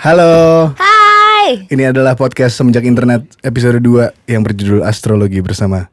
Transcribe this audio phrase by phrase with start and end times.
[0.00, 1.68] Halo, Hai.
[1.68, 5.92] ini adalah podcast Semenjak Internet episode 2 yang berjudul Astrologi bersama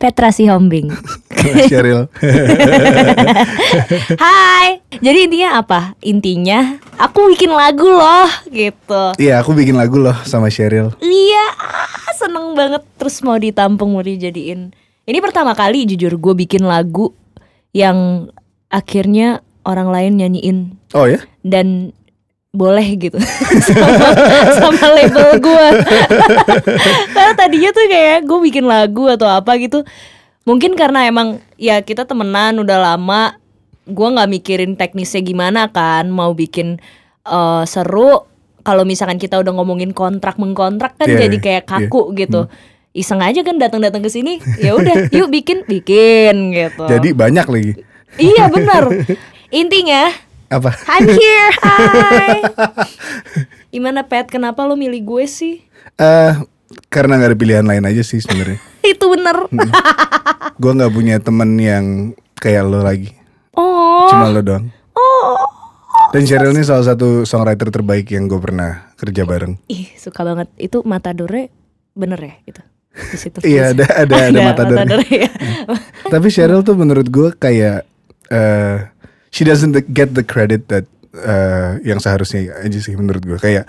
[0.00, 0.88] Petra Sihombing.
[1.70, 2.08] Sheryl.
[4.24, 4.80] Hai.
[4.98, 5.94] Jadi intinya apa?
[6.00, 9.02] Intinya aku bikin lagu loh gitu.
[9.20, 10.96] Iya, aku bikin lagu loh sama Sheryl.
[10.98, 14.72] Iya, ah, seneng banget terus mau ditampung mau dijadiin.
[15.04, 17.12] Ini pertama kali jujur gue bikin lagu
[17.70, 18.26] yang
[18.72, 20.58] akhirnya orang lain nyanyiin
[20.96, 21.22] Oh ya?
[21.44, 21.92] dan
[22.52, 23.16] boleh gitu.
[23.64, 24.12] Sama,
[24.60, 25.66] sama label gue
[27.16, 29.80] karena tadinya tuh kayak gue bikin lagu atau apa gitu.
[30.44, 33.40] Mungkin karena emang ya kita temenan udah lama
[33.88, 36.76] gue nggak mikirin teknisnya gimana kan mau bikin
[37.24, 38.28] eh, seru.
[38.62, 42.46] Kalau misalkan kita udah ngomongin kontrak mengkontrak kan Iya, jadi iya, kayak kaku gitu.
[42.94, 46.84] Iseng aja kan datang-datang ke sini ya udah yuk bikin bikin gitu.
[46.84, 47.72] Jadi banyak lagi.
[48.20, 48.92] iya benar.
[49.50, 50.12] Intinya
[50.52, 50.76] Apa?
[50.84, 52.44] I'm here, hai.
[53.72, 54.28] Gimana Pet?
[54.28, 55.64] Kenapa lo milih gue sih?
[55.96, 56.32] Eh,
[56.92, 58.60] karena nggak ada pilihan lain aja sih sebenarnya.
[58.92, 59.48] Itu bener.
[60.60, 61.84] Gue nggak punya temen yang
[62.36, 63.16] kayak lo lagi.
[63.56, 64.68] Oh, Cuma lo doang.
[64.92, 65.40] oh.
[66.12, 69.56] Dan Sheryl ini salah satu songwriter terbaik yang gue pernah kerja bareng.
[69.72, 70.52] Ih, suka banget.
[70.60, 71.48] Itu Matadore
[71.96, 72.60] bener ya itu.
[72.92, 73.38] Di situ.
[73.48, 74.76] Iya, ada ada ada matador.
[74.76, 75.30] Matadore ya.
[76.12, 77.88] Tapi Cheryl tuh menurut gue kayak
[78.28, 78.91] eh
[79.32, 80.84] she doesn't get the credit that
[81.16, 83.66] eh, yang seharusnya aja sih menurut gue kayak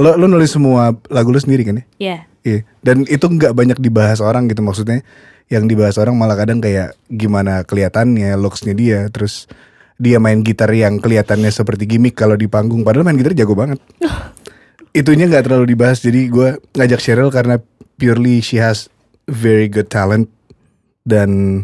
[0.00, 1.84] lo lo nulis semua lagu lo sendiri kan ya?
[2.00, 2.18] Iya.
[2.40, 2.60] Iya.
[2.80, 5.04] Dan itu nggak banyak dibahas orang gitu maksudnya.
[5.50, 9.50] Yang dibahas orang malah kadang kayak gimana kelihatannya, looksnya dia, terus
[9.98, 13.82] dia main gitar yang kelihatannya seperti gimmick kalau di panggung, padahal main gitar jago banget.
[15.00, 17.58] Itunya nggak terlalu dibahas, jadi gue ngajak Cheryl karena
[17.98, 18.86] purely she has
[19.26, 20.30] very good talent
[21.02, 21.62] dan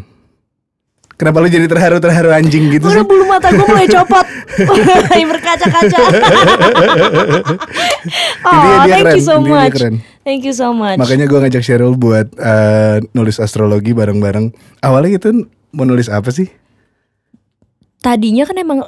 [1.17, 3.01] kenapa lu jadi terharu terharu anjing gitu sih?
[3.01, 4.25] Udah bulu mata gue mulai copot.
[4.57, 5.97] Mulai berkaca-kaca.
[8.47, 9.73] oh, Intinya dia thank keren, you so intinya much.
[9.75, 9.93] keren.
[10.25, 10.97] Thank you so much.
[10.97, 14.49] Makanya gue ngajak Cheryl buat eh, nulis astrologi bareng-bareng.
[14.81, 15.45] Awalnya itu
[15.75, 16.49] mau nulis apa sih?
[18.01, 18.79] tadinya kan emang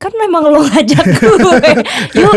[0.00, 1.56] kan memang lo ngajak gue
[2.20, 2.34] yuk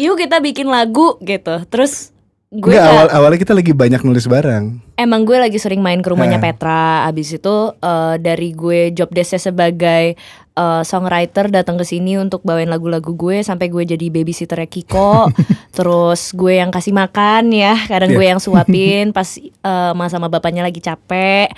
[0.00, 2.13] yuk kita bikin lagu gitu terus
[2.54, 4.78] gue nggak- awal awalnya kita lagi banyak nulis bareng.
[4.94, 6.44] emang gue lagi sering main ke rumahnya Eh.
[6.44, 10.14] Petra abis itu eh, dari gue job desknya sebagai
[10.52, 15.26] eh, songwriter datang ke sini untuk bawain lagu-lagu gue sampai gue jadi babysitternya Kiko
[15.76, 18.16] terus gue yang kasih makan ya kadang Iya.
[18.16, 19.50] gue yang suapin pas eh,
[19.90, 21.50] emak sama bapaknya lagi capek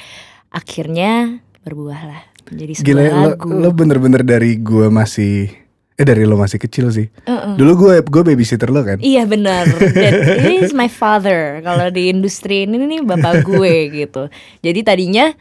[0.48, 5.50] akhirnya berbuah lah jadi sebuah Gila, lo, lagu lo bener-bener dari gue masih
[5.96, 7.08] eh dari lo masih kecil sih.
[7.24, 7.56] Uh-uh.
[7.56, 9.00] Dulu gue gue babysitter lo kan.
[9.00, 9.64] Iya benar.
[9.80, 10.12] Dan
[10.44, 11.64] Ini is my father.
[11.64, 13.74] Kalau di industri ini nih bapak gue
[14.04, 14.28] gitu.
[14.60, 15.32] Jadi tadinya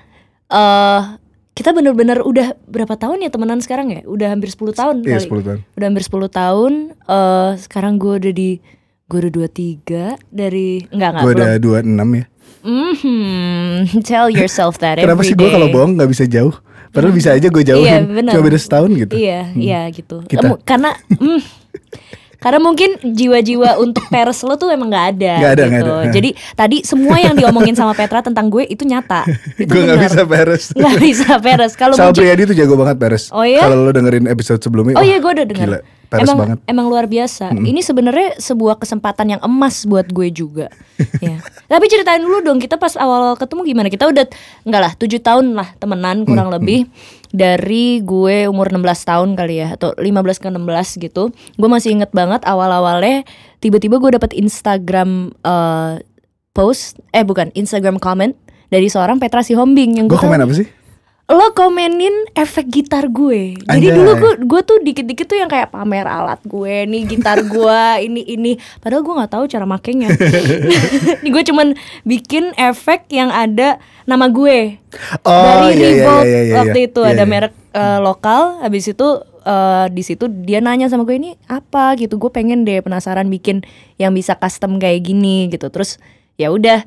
[0.48, 1.02] eh
[1.56, 4.02] kita bener-bener udah berapa tahun ya temenan sekarang ya?
[4.08, 5.28] Udah hampir 10 tahun Iya kali.
[5.28, 5.60] 10 tahun.
[5.76, 6.74] Udah hampir 10 tahun.
[7.04, 8.52] eh sekarang gue udah di
[9.06, 11.52] gue udah 23 dari enggak enggak Gue udah
[11.84, 12.26] 26 ya.
[12.66, 13.22] Mhm.
[14.08, 16.56] Tell yourself that Kenapa every sih gue kalau bohong nggak bisa jauh?
[16.96, 18.04] Padahal bisa aja gue jauhin.
[18.16, 18.32] Iya.
[18.32, 19.14] Cuma beda setahun gitu.
[19.20, 20.24] Iya, iya gitu.
[20.24, 20.56] Kita.
[20.64, 21.42] Karena mm,
[22.38, 25.72] karena mungkin jiwa-jiwa untuk peres lo tuh emang nggak ada, Nggak ada, gitu.
[25.72, 26.12] nggak ada.
[26.12, 29.26] Jadi tadi semua yang diomongin sama Petra tentang gue itu nyata.
[29.56, 30.10] Itu gue nggak benar.
[30.10, 30.64] bisa beres.
[30.72, 31.74] Nggak bisa peres.
[31.74, 33.28] Kalau Sal Priadi tuh jago banget beres.
[33.30, 33.62] Oh iya?
[33.62, 34.96] Kalau lo dengerin episode sebelumnya.
[34.96, 35.68] Oh iya gue udah dengar.
[35.68, 36.58] Gila, beres Emang banget.
[36.66, 37.52] emang luar biasa.
[37.52, 40.68] Ini sebenarnya sebuah kesempatan yang emas buat gue juga.
[41.20, 41.42] ya.
[41.66, 43.88] Tapi ceritain dulu dong kita pas awal ketemu gimana?
[43.90, 44.26] Kita udah
[44.64, 46.86] enggak lah 7 tahun lah temenan kurang Hmm, lebih
[47.36, 51.24] dari gue umur 16 tahun kali ya atau 15 ke 16 gitu.
[51.60, 53.28] Gue masih inget banget awal-awalnya
[53.60, 56.00] tiba-tiba gue dapet Instagram eh,
[56.56, 58.32] post eh bukan Instagram comment
[58.72, 60.68] dari seorang Petra Sihombing yang Gue komen apa sih?
[61.26, 63.58] Lo komenin efek gitar gue.
[63.66, 63.98] Jadi Anjay.
[63.98, 68.22] dulu gue gue tuh dikit-dikit tuh yang kayak pamer alat gue nih gitar gue ini
[68.30, 68.62] ini.
[68.78, 70.14] Padahal gue nggak tahu cara makainya.
[71.26, 71.74] Ini gue cuman
[72.06, 74.78] bikin efek yang ada nama gue
[75.26, 76.88] Oh dari iya, iya, Revolt iya, iya, waktu iya.
[76.94, 77.32] itu Iya, ada iya.
[77.34, 78.42] merek eh, lokal.
[78.62, 79.08] Habis itu
[79.42, 82.22] eh, di situ dia nanya sama gue ini apa gitu.
[82.22, 83.66] Gue pengen deh penasaran bikin
[83.98, 85.74] yang bisa custom kayak gini gitu.
[85.74, 85.98] Terus
[86.38, 86.86] ya udah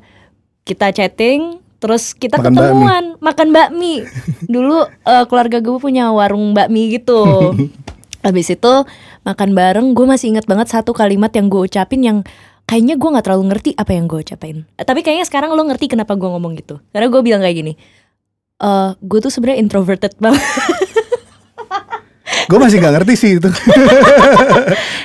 [0.63, 4.03] kita chatting terus kita Makan ketemuan makan bakmi.
[4.53, 7.23] Dulu eh, keluarga gue punya warung bakmi gitu.
[8.25, 8.73] Habis itu
[9.23, 12.17] makan bareng gue masih inget banget satu kalimat yang gue ucapin yang
[12.67, 14.67] kayaknya gue nggak terlalu ngerti apa yang gue ucapin.
[14.75, 16.83] Eh, tapi kayaknya sekarang lo ngerti kenapa gue ngomong gitu.
[16.91, 17.73] Karena gue bilang kayak gini
[18.59, 20.43] eh gue tuh sebenarnya introverted banget.
[22.49, 23.45] Gue masih gak ngerti sih itu.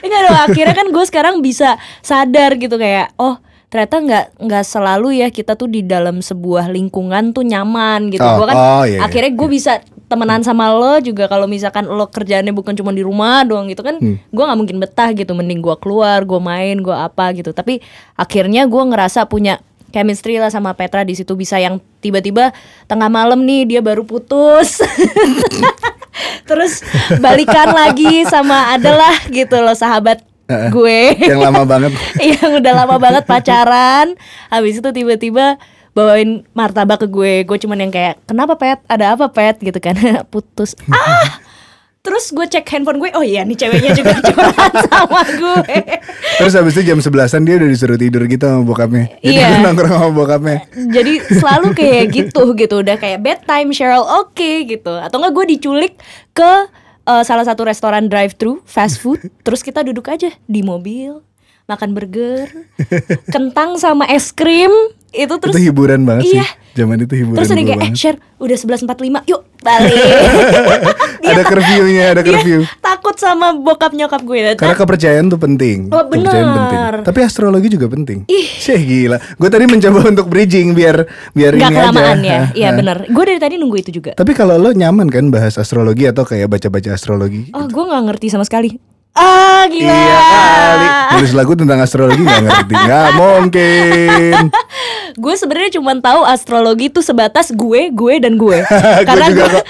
[0.00, 3.36] Enggak dong, akhirnya kan gue sekarang bisa sadar gitu kayak oh
[3.74, 8.22] ternyata nggak nggak selalu ya kita tuh di dalam sebuah lingkungan tuh nyaman gitu.
[8.22, 9.10] Oh, Gua kan oh, iya, iya.
[9.10, 13.42] akhirnya gue bisa temenan sama lo juga kalau misalkan lo kerjaannya bukan cuma di rumah
[13.42, 14.22] doang gitu kan Hmm.
[14.22, 17.82] gue nggak mungkin betah gitu mending gue keluar gue main gue apa gitu tapi
[18.14, 19.58] akhirnya gue ngerasa punya
[19.90, 22.54] chemistry lah sama Petra di situ bisa yang tiba-tiba
[22.86, 24.78] tengah malam nih dia baru putus
[26.48, 26.82] terus
[27.18, 30.68] balikan lagi sama adalah gitu loh sahabat Heeh.
[30.68, 31.00] gue.
[31.24, 31.92] Yang lama banget.
[32.36, 34.12] yang udah lama banget pacaran.
[34.48, 35.56] Habis itu tiba-tiba
[35.90, 37.34] bawain martabak ke gue.
[37.42, 38.78] Gue cuman yang kayak kenapa pet?
[38.84, 39.56] Ada apa pet?
[39.58, 39.96] Gitu kan.
[40.32, 40.76] Putus.
[40.86, 41.40] Ah!
[42.04, 45.72] Terus gue cek handphone gue oh iya nih ceweknya juga curhat sama gue.
[46.36, 49.08] Terus habis itu jam 11-an dia udah disuruh tidur gitu sama bokapnya.
[49.24, 49.64] Jadi Iya.
[49.64, 50.68] nongkrong sama bokapnya.
[50.92, 52.84] jadi selalu kayak gitu gitu.
[52.84, 54.04] Udah kayak bedtime Cheryl.
[54.20, 54.92] Oke gitu.
[54.92, 55.96] Atau enggak gue diculik
[56.36, 56.52] ke
[57.06, 61.20] eh, salah satu restoran drive thru fast food terus kita duduk aja di mobil
[61.64, 62.44] makan burger
[63.34, 64.72] kentang sama es krim
[65.14, 66.44] itu terus itu hiburan banget iya.
[66.44, 66.63] sih.
[66.74, 69.94] Zaman itu hiburan terus gua kayak eh share udah 11.45 yuk balik
[71.24, 72.60] Ada curfew-nya, ada Dia curfew.
[72.78, 75.88] takut sama bokap nyokap gue Karena kepercayaan tuh penting.
[75.88, 76.52] Oh, Kepercayaan benar.
[76.52, 76.80] penting.
[77.02, 78.28] Tapi astrologi juga penting.
[78.28, 78.44] Ih.
[78.44, 79.16] Syeh gila.
[79.34, 82.28] Gue tadi mencoba untuk bridging biar biar Gak ini kelamaan aja.
[82.28, 82.76] ya Iya hah.
[82.76, 86.22] bener Gue dari tadi nunggu itu juga Tapi kalau lo nyaman kan bahas astrologi atau
[86.22, 87.48] kayak baca-baca astrologi?
[87.50, 88.76] Oh gue gak ngerti sama sekali
[89.14, 90.86] Ah gila Iya kali.
[91.14, 92.74] Nulis lagu tentang astrologi nggak ngerti.
[92.74, 94.50] Nggak mungkin.
[95.22, 98.58] Gue sebenarnya cuma tahu astrologi itu sebatas gue, gue dan gue.
[98.66, 99.66] Gue Karena juga gue, kok.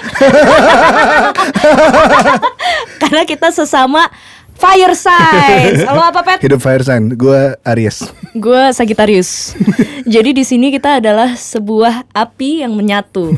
[3.05, 4.09] karena kita sesama
[4.55, 5.83] fire signs.
[5.85, 6.37] Lo apa pet?
[6.39, 7.13] Hidup fire sign.
[7.13, 8.01] Gue Aries.
[8.33, 9.53] Gue Sagittarius.
[10.05, 13.33] Jadi di sini kita adalah sebuah api yang menyatu.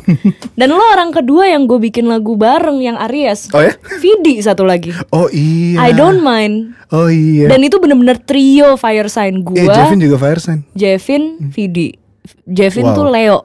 [0.51, 3.47] Dan lo orang kedua yang gue bikin lagu bareng yang Aries.
[3.51, 3.73] Oh ya?
[3.97, 4.91] Vidi satu lagi.
[5.09, 5.81] Oh iya.
[5.81, 6.73] I don't mind.
[6.89, 7.47] Oh iya.
[7.47, 9.57] Dan itu bener-bener trio fire sign gue.
[9.57, 10.59] eh Jevin juga fire sign.
[10.73, 11.93] Jevin, Vidi.
[12.43, 12.93] Jevin Wow.
[12.93, 13.37] tuh Leo.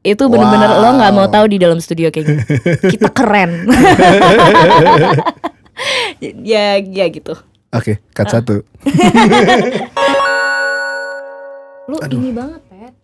[0.00, 0.78] Itu bener-bener Wow.
[0.78, 2.42] lo nggak mau tahu di dalam studio kayaknya.
[2.80, 3.66] Kita keren.
[6.20, 7.34] ya, ya gitu.
[7.68, 8.32] Oke, cut Ah.
[8.40, 8.64] satu.
[11.88, 12.94] Lu ini banget, Pet.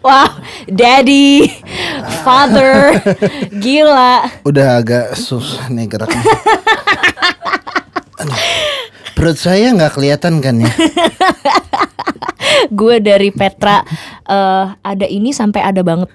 [0.00, 0.32] Wow,
[0.64, 1.52] daddy,
[2.24, 2.96] father,
[3.52, 4.32] gila.
[4.48, 6.24] Udah agak susah nih geraknya.
[9.20, 10.72] Perut saya nggak kelihatan kan ya?
[12.80, 13.84] Gue dari Petra
[14.24, 16.08] eh, ada ini sampai ada banget.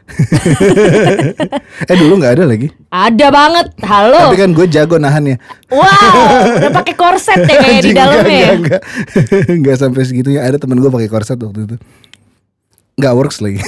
[1.94, 2.74] eh dulu nggak ada lagi.
[2.90, 3.78] Ada banget.
[3.86, 4.34] Halo.
[4.34, 5.38] Tapi kan gue jago nahannya.
[5.69, 8.25] Wow, udah pakai korset ya kayak di dalamnya.
[8.25, 8.50] ya?
[8.57, 8.81] Enggak, enggak,
[9.22, 9.54] enggak.
[9.54, 10.42] Enggak sampai segitunya.
[10.42, 11.78] Ada temen gue pakai korset waktu itu.
[12.98, 13.62] Enggak works lagi.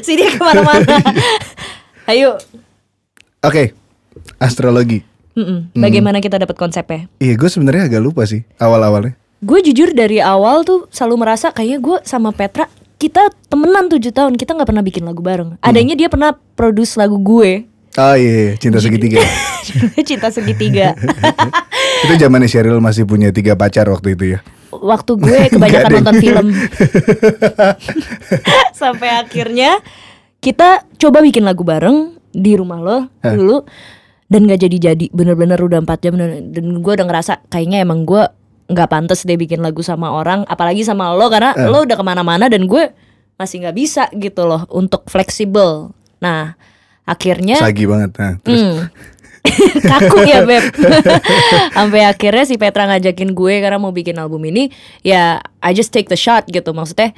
[0.00, 0.96] Sini ke mana-mana.
[2.08, 2.40] Ayo.
[3.44, 3.76] Oke.
[4.40, 5.07] Astrologi.
[5.38, 5.58] Mm-mm.
[5.78, 7.06] Bagaimana kita dapat konsepnya?
[7.22, 9.14] Iya, gue sebenarnya agak lupa sih awal-awalnya.
[9.38, 12.66] Gue jujur dari awal tuh selalu merasa kayaknya gue sama Petra
[12.98, 15.62] kita temenan 7 tahun kita nggak pernah bikin lagu bareng.
[15.62, 19.18] Adanya dia pernah produce lagu gue Oh iya, iya, cinta segitiga.
[20.08, 20.94] Cinta Segitiga.
[22.06, 24.40] itu zamannya Sheryl masih punya tiga pacar waktu itu ya.
[24.70, 26.46] Waktu gue kebanyakan nonton film.
[28.80, 29.82] Sampai akhirnya
[30.38, 33.66] kita coba bikin lagu bareng di rumah lo dulu
[34.28, 38.22] dan gak jadi-jadi bener-bener udah 4 jam dan, dan gue udah ngerasa kayaknya emang gue
[38.68, 41.64] nggak pantas deh bikin lagu sama orang apalagi sama lo karena Eh.
[41.64, 42.92] lo udah ke mana-mana dan gue
[43.34, 46.52] masih nggak bisa gitu loh untuk fleksibel nah
[47.08, 48.12] akhirnya Sagi banget.
[48.20, 48.78] Nah, terus Hmm.
[49.88, 50.60] Kaku ya beb
[51.76, 54.68] Sampai akhirnya si Petra ngajakin gue Karena mau bikin album ini
[55.00, 57.16] Ya I just take the shot gitu Maksudnya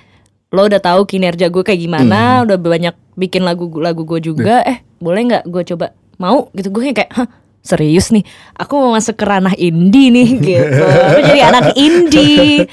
[0.54, 4.78] Lo udah tahu kinerja gue kayak gimana Udah banyak bikin lagu lagu gue juga Eh
[5.00, 6.68] boleh nggak gue coba Mau gitu.
[6.68, 8.24] Gue kayak Hah serius nih?
[8.56, 10.84] Aku mau masuk ke ranah indie nih gitu.
[10.84, 12.68] Aku jadi anak indie.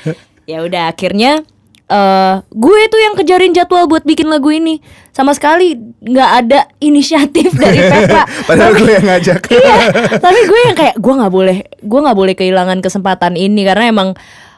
[0.47, 1.43] Ya udah akhirnya
[1.87, 4.83] eh gue tuh yang kejarin jadwal buat bikin lagu ini.
[5.15, 9.41] Sama sekali nggak ada inisiatif dari Petra padahal gue yang ngajak.
[9.55, 9.75] iya
[10.19, 13.63] tapi gue yang kayak gue nggak boleh gue nggak boleh kehilangan kesempatan ini.
[13.63, 14.09] Karena emang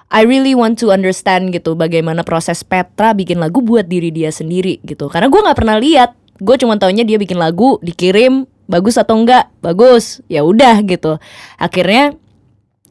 [0.09, 4.81] I really want to understand gitu bagaimana proses Petra bikin lagu buat diri dia sendiri
[4.81, 5.05] gitu.
[5.05, 6.17] Karena gue nggak pernah lihat.
[6.39, 9.49] Gue cuma taunya dia bikin lagu dikirim bagus atau enggak?
[9.59, 10.21] Bagus.
[10.29, 11.17] Ya udah gitu.
[11.57, 12.13] Akhirnya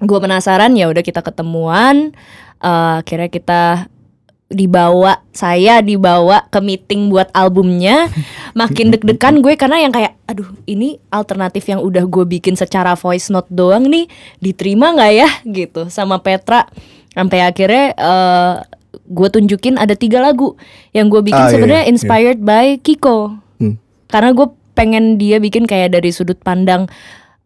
[0.02, 2.10] gue penasaran ya udah kita ketemuan.
[2.58, 3.62] Eh, akhirnya kita
[4.48, 8.10] dibawa saya dibawa ke meeting buat albumnya.
[8.58, 13.30] Makin deg-degan gue karena yang kayak aduh ini alternatif yang udah gue bikin secara voice
[13.30, 14.10] note doang nih.
[14.42, 15.28] Diterima nggak ya?
[15.46, 16.66] Gitu sama Petra.
[17.14, 18.54] Sampai akhirnya eh,
[19.08, 20.56] gue tunjukin ada tiga lagu
[20.92, 21.90] yang gue bikin Ah, iya, sebenarnya iya.
[21.92, 23.38] inspired by Kiko.
[23.58, 23.74] Hmm.
[24.08, 24.46] karena gue
[24.78, 26.86] pengen dia bikin kayak dari sudut pandang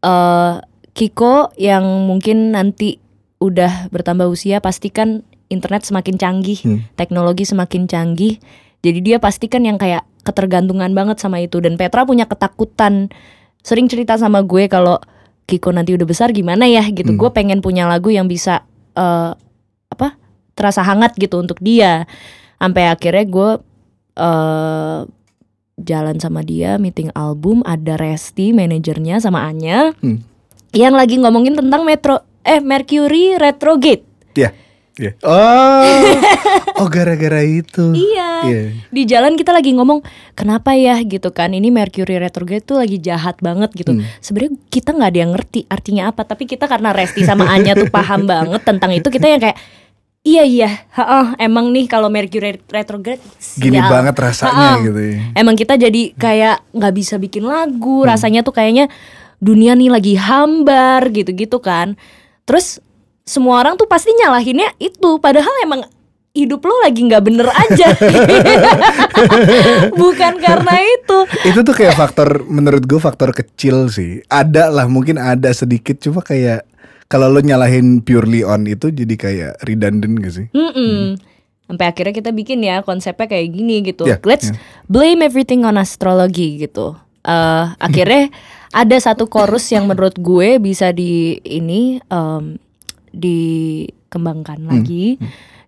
[0.05, 0.55] eh
[0.93, 3.01] Kiko yang mungkin nanti
[3.41, 6.81] udah bertambah usia pasti kan internet semakin canggih, Hmm.
[7.01, 8.37] teknologi semakin canggih.
[8.85, 13.09] Jadi dia pasti kan yang kayak ketergantungan banget sama itu dan Petra punya ketakutan
[13.65, 15.01] sering cerita sama gue kalau
[15.49, 17.17] Kiko nanti udah besar gimana ya gitu.
[17.17, 19.33] Gue pengen punya lagu yang bisa eh,
[19.89, 20.09] apa
[20.53, 22.05] terasa hangat gitu untuk dia.
[22.61, 23.51] Sampai akhirnya gue
[24.21, 24.99] eh
[25.81, 30.21] jalan sama dia meeting album ada Resti manajernya sama Anya Hmm.
[30.73, 34.05] yang lagi ngomongin tentang Metro eh Mercury Retrograde.
[34.35, 34.50] Iya.
[34.93, 35.17] Iya.
[35.25, 36.05] Oh.
[36.85, 37.97] oh gara-gara itu.
[37.97, 38.31] Iya.
[38.45, 38.62] Iya.
[38.93, 40.05] Di jalan kita lagi ngomong
[40.37, 43.97] kenapa ya gitu kan ini Mercury retrograde tuh lagi jahat banget gitu.
[43.97, 44.05] Hmm.
[44.21, 47.88] Sebenarnya kita nggak ada yang ngerti artinya apa, tapi kita karena Resti sama Anya tuh
[47.88, 49.57] paham banget tentang itu kita yang kayak
[50.23, 53.21] iya iya, heeh, emang nih kalau Mercury retrograde
[53.55, 54.81] Gini sial." banget rasanya Ha-ha.
[54.81, 55.17] gitu ya.
[55.35, 58.09] Emang kita jadi kayak nggak bisa bikin lagu, Hmm.
[58.09, 58.87] rasanya tuh kayaknya
[59.37, 61.95] dunia nih lagi hambar gitu-gitu kan.
[62.43, 62.79] Terus
[63.23, 65.81] semua orang tuh pasti nyalahinnya itu, padahal emang
[66.33, 67.87] hidup lo lagi nggak bener aja.
[69.93, 71.17] Bukan karena itu.
[71.45, 76.21] itu tuh kayak faktor menurut gue faktor kecil sih ada lah mungkin ada sedikit cuma
[76.21, 76.62] kayak
[77.12, 81.21] kalau lo nyalahin purely on itu jadi kayak redundant gak sih Mm-mm.
[81.73, 84.04] Sampai akhirnya kita bikin ya konsepnya kayak gini gitu.
[84.04, 84.61] Ya, Let's ya.
[84.92, 86.92] blame everything on astrology gitu.
[87.25, 88.28] Eh akhirnya
[88.76, 92.61] ada satu chorus yang menurut gue bisa di ini em,
[93.09, 95.16] dikembangkan lagi.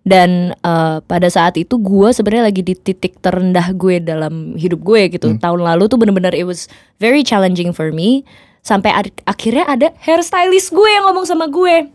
[0.05, 5.09] Dan eh, pada saat itu gue sebenarnya lagi di titik terendah gue dalam hidup gue
[5.17, 5.33] gitu.
[5.41, 6.69] Tahun lalu tuh bener-bener it was
[7.01, 8.21] very challenging for me.
[8.65, 11.85] Sampai ad- akhirnya ada hairstylist gue yang ngomong sama gue.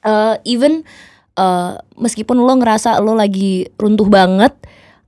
[0.00, 0.80] Eh even
[1.34, 4.56] eh, meskipun lo ngerasa lo lagi runtuh banget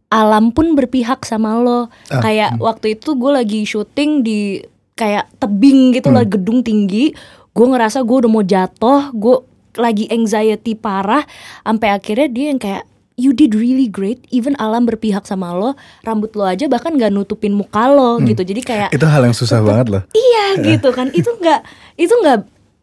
[0.09, 1.88] alam pun berpihak sama lo.
[2.09, 4.61] Ah, kayak waktu itu gue lagi syuting di
[4.93, 6.17] kayak tebing gitu Hmm.
[6.17, 7.12] lah gedung tinggi.
[7.53, 9.37] Gue ngerasa gue udah mau jatuh gue
[9.77, 11.25] lagi anxiety parah.
[11.61, 12.85] Sampai akhirnya dia yang kayak
[13.19, 17.51] you did really great even alam berpihak sama lo rambut lo aja bahkan gak nutupin
[17.51, 18.25] muka lo Hmm.
[18.25, 21.61] gitu jadi kayak itu hal yang susah banget loh Iya gitu kan itu nggak
[21.97, 22.39] itu nggak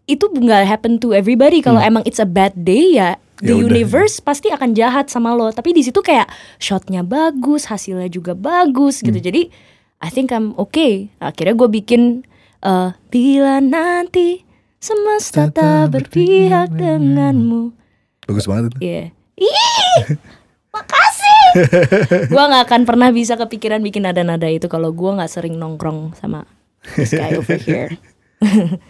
[0.05, 3.47] itu nggak happen to everybody kalau emang it's a bad day ya the Hmm.
[3.47, 3.67] Ya udah.
[3.69, 8.99] universe pasti akan jahat sama lo tapi di situ kayak shotnya bagus hasilnya juga bagus
[8.99, 9.25] gitu Hmm.
[9.25, 9.41] jadi
[9.97, 12.27] I think I'm okay akhirnya gue bikin
[12.61, 14.43] eh, bila nanti
[14.77, 17.71] semesta tak berpihak denganmu
[18.23, 19.03] bagus banget itu Iya.
[19.35, 20.15] Ih,
[20.75, 21.47] makasih.
[22.33, 26.43] gua nggak akan pernah bisa kepikiran bikin nada-nada itu kalau gua nggak sering nongkrong sama
[26.99, 27.95] this guy over here.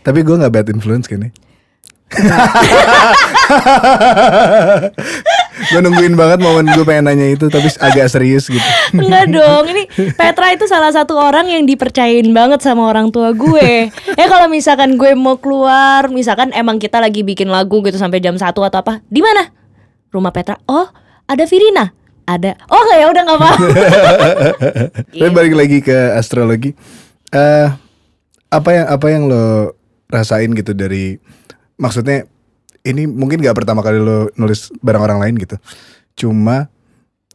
[0.01, 1.31] tapi gue nggak bad influence kan ya
[5.71, 8.61] gue nungguin banget momen gue pengen nanya itu tapi agak serius gitu
[8.93, 13.89] Enggak dong, ini Petra itu salah satu orang yang dipercayain banget sama orang tua gue.
[13.91, 18.37] Ya kalau misalkan gue mau keluar, misalkan emang kita lagi bikin lagu gitu sampai jam
[18.37, 19.49] 1 atau apa, di mana?
[20.15, 20.55] Rumah Petra.
[20.71, 20.87] Oh,
[21.27, 21.91] ada Virina.
[22.25, 22.57] Ada.
[22.71, 23.65] Oh, nggak ya udah nggak apa-apa.
[25.19, 26.71] Tapi balik lagi ke astrologi.
[27.35, 27.67] eh
[28.47, 29.75] apa yang apa yang lo
[30.07, 31.19] rasain gitu dari
[31.75, 32.23] maksudnya
[32.85, 35.59] ini mungkin gak pertama kali lo nulis barang orang lain gitu.
[36.15, 36.71] Cuma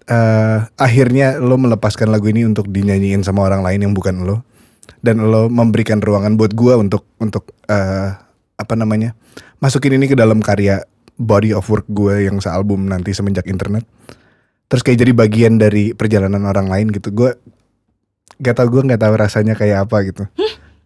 [0.09, 4.43] eh akhirnya lo melepaskan lagu ini untuk dinyanyiin sama orang lain yang bukan lo
[5.05, 8.11] dan lo memberikan ruangan buat gua untuk untuk eh
[8.57, 9.15] apa namanya?
[9.61, 10.83] masukin ini ke dalam karya
[11.21, 13.85] body of work gue yang sealbum nanti semenjak internet.
[14.67, 17.13] Terus kayak jadi bagian dari perjalanan orang lain gitu.
[17.13, 17.37] Gue
[18.41, 20.25] gak tau gue nggak tahu rasanya kayak apa gitu.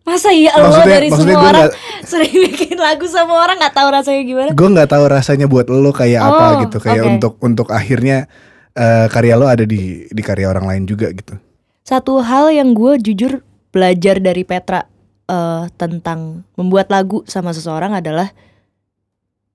[0.04, 1.70] Masa iya lo dari semua orang
[2.04, 4.50] sering bikin lagu sama orang nggak tahu rasanya gimana?
[4.52, 6.76] gue nggak tahu rasanya buat lo kayak apa Oh, gitu.
[6.76, 7.10] Kayak oke.
[7.14, 8.28] untuk untuk akhirnya
[8.74, 11.38] eh, karya lo ada di di karya orang lain juga gitu.
[11.84, 13.40] Satu hal yang gue jujur
[13.72, 14.84] belajar dari Petra
[15.24, 18.28] eh, tentang membuat lagu sama seseorang adalah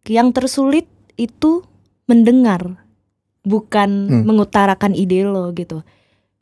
[0.08, 0.88] yang tersulit
[1.20, 1.65] itu
[2.06, 2.79] mendengar,
[3.44, 4.24] bukan Hmm.
[4.24, 5.84] mengutarakan ide lo gitu.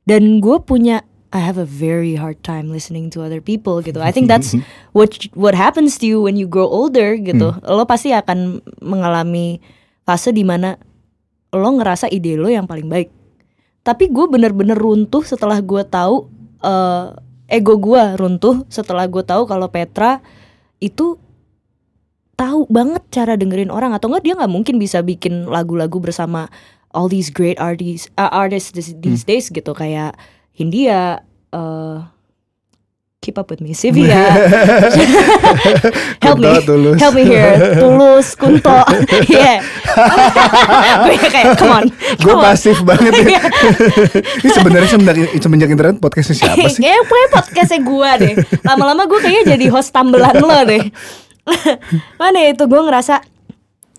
[0.07, 3.99] Dan gue punya I have a very hard time listening to other people gitu.
[3.99, 4.55] I think that's
[4.97, 7.51] what what happens to you when you grow older gitu.
[7.67, 9.59] Lo pasti akan mengalami
[10.07, 10.79] fase di mana
[11.51, 13.11] lo ngerasa ide lo yang paling baik.
[13.83, 16.31] Tapi gue bener-bener runtuh setelah gue tahu
[16.63, 17.05] eh,
[17.51, 20.23] ego gue runtuh setelah gue tahu kalau Petra
[20.79, 21.19] itu
[22.37, 26.47] tahu banget cara dengerin orang atau enggak dia nggak mungkin bisa bikin lagu-lagu bersama
[26.93, 30.13] all these great artists uh, artists these, these days gitu kayak
[30.53, 31.97] Hindia eh
[33.27, 34.15] keep up with me Sivia.
[36.23, 36.95] Help me Tulus.
[37.01, 38.85] help me here tulus kunto.
[39.27, 39.59] Yeah.
[41.03, 41.85] Gue kayak come on
[42.21, 43.41] gue pasif banget ya.
[44.45, 46.85] Ini sebenarnya semenjak semenjak internet podcastnya siapa sih?
[46.85, 47.03] Kayaknya
[47.33, 48.33] podcastnya gue deh.
[48.63, 50.83] Lama-lama gue kayaknya jadi host tambelan lo deh
[52.21, 53.23] Mana ya itu gue ngerasa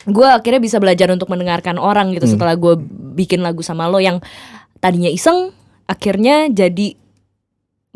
[0.09, 2.77] Gue akhirnya bisa belajar untuk mendengarkan orang gitu Setelah gue
[3.19, 4.25] bikin lagu sama lo Yang
[4.79, 5.51] tadinya iseng
[5.89, 6.95] akhirnya jadi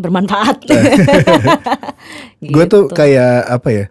[0.00, 0.66] bermanfaat.
[2.42, 2.96] Gue tuh Gitu.
[2.96, 3.86] kayak apa ya?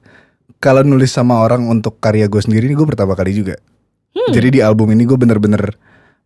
[0.62, 3.58] Kalau nulis sama orang untuk karya gue sendiri ini gue pertama kali juga.
[4.14, 4.30] Hmm.
[4.30, 5.74] Jadi di album ini gue bener-bener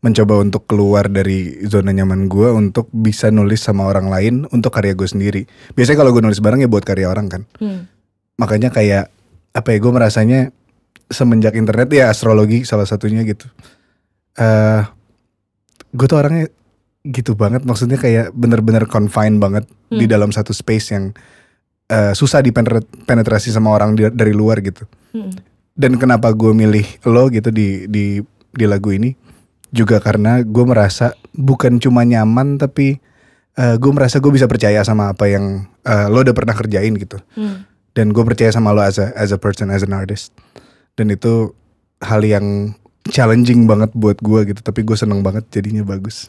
[0.04, 4.92] mencoba untuk keluar dari zona nyaman gue untuk bisa nulis sama orang lain untuk karya
[4.92, 5.48] gue sendiri.
[5.78, 7.42] Biasanya kalau gue nulis bareng ya buat karya orang kan.
[7.64, 7.88] Hmm.
[8.36, 9.15] Makanya kayak
[9.56, 9.78] apa ya?
[9.80, 10.52] Gue merasanya
[11.08, 13.48] semenjak internet ya astrologi salah satunya gitu.
[14.36, 14.84] eh
[15.90, 16.52] gue tuh orangnya
[17.02, 17.64] gitu banget.
[17.64, 20.12] Maksudnya kayak bener-bener confined banget di Hmm.
[20.12, 21.16] dalam satu space yang
[21.86, 24.84] eh, susah dipenetrasi sama orang di- dari luar gitu.
[25.14, 25.30] Hmm.
[25.72, 28.20] Dan kenapa gue milih lo gitu di di
[28.50, 29.14] di lagu ini
[29.70, 32.98] juga karena gue merasa bukan cuma nyaman tapi
[33.54, 37.22] eh, gue merasa gue bisa percaya sama apa yang eh, lo udah pernah kerjain gitu.
[37.36, 37.64] Hmm.
[37.96, 40.36] Dan gue percaya sama lo as a as a person as an artist.
[41.00, 41.56] Dan itu
[42.04, 42.76] hal yang
[43.08, 44.60] challenging banget buat gue gitu.
[44.60, 46.28] Tapi gue seneng banget jadinya bagus.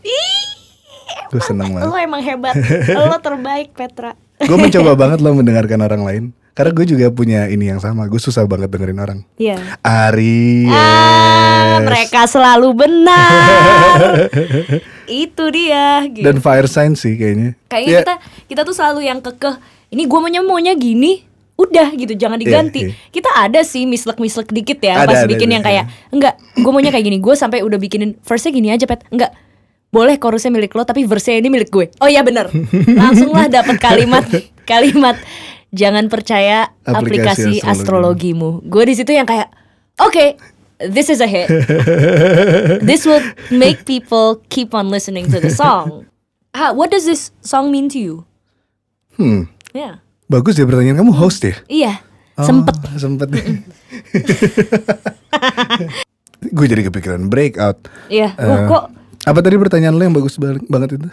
[1.27, 1.91] Gue seneng banget.
[1.91, 2.55] Lo emang hebat.
[2.95, 4.15] Lo terbaik Petra.
[4.39, 6.25] Gue mencoba banget lo mendengarkan orang lain.
[6.57, 8.09] Karena gue juga punya ini yang sama.
[8.09, 9.19] Gue susah banget dengerin orang.
[9.37, 9.61] Iya.
[9.85, 10.65] Ari.
[10.73, 14.33] Ah, mereka selalu benar.
[15.11, 16.09] Itu dia.
[16.09, 16.25] Gitu.
[16.25, 17.61] Dan fire sign sih kayaknya.
[17.69, 18.15] Kayaknya Ya, kita
[18.49, 19.61] kita tuh selalu yang kekeh.
[19.93, 21.29] Ini gue maunya maunya gini.
[21.57, 22.93] Udah gitu, jangan diganti.
[22.93, 22.95] iya.
[23.09, 26.71] Kita ada sih mislek-mislek dikit ya Ada, pas ada, bikin ada, yang kayak enggak, gue
[26.71, 27.17] maunya kayak gini.
[27.17, 29.09] Gue sampai udah bikinin verse-nya gini aja, Pet.
[29.09, 29.33] Enggak.
[29.97, 31.87] Boleh chorusnya milik lo tapi verse ini milik gue.
[32.03, 32.51] Oh iya bener
[33.01, 34.29] Langsunglah dapat kalimat
[34.69, 35.17] kalimat
[35.73, 38.61] jangan percaya Aplikasi aplikasi, astrologimu.
[38.67, 39.49] Gue di situ yang kayak
[39.97, 40.37] oke,
[40.93, 41.49] this is a hit.
[42.89, 46.05] this will make people keep on listening to the song.
[46.57, 48.25] Ah, what does this song mean to you?
[49.21, 50.01] Hmm, Ya.
[50.27, 51.55] Bagus ya pertanyaan kamu host ya.
[51.67, 51.93] Iya,
[52.37, 52.77] Oh, sempet.
[53.01, 53.33] Sempet.
[56.57, 57.89] gue jadi kepikiran breakout.
[58.13, 58.37] Iya.
[58.37, 58.85] Wah, kok
[59.27, 61.09] Apa tadi pertanyaan lo yang bagus banget itu?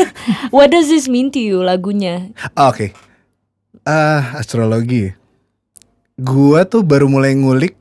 [0.54, 2.28] what does this mean to you lagunya?
[2.52, 2.92] Ah, Oke.
[3.88, 5.16] Ah, astrologi.
[6.20, 7.72] Gua tuh baru mulai ngulik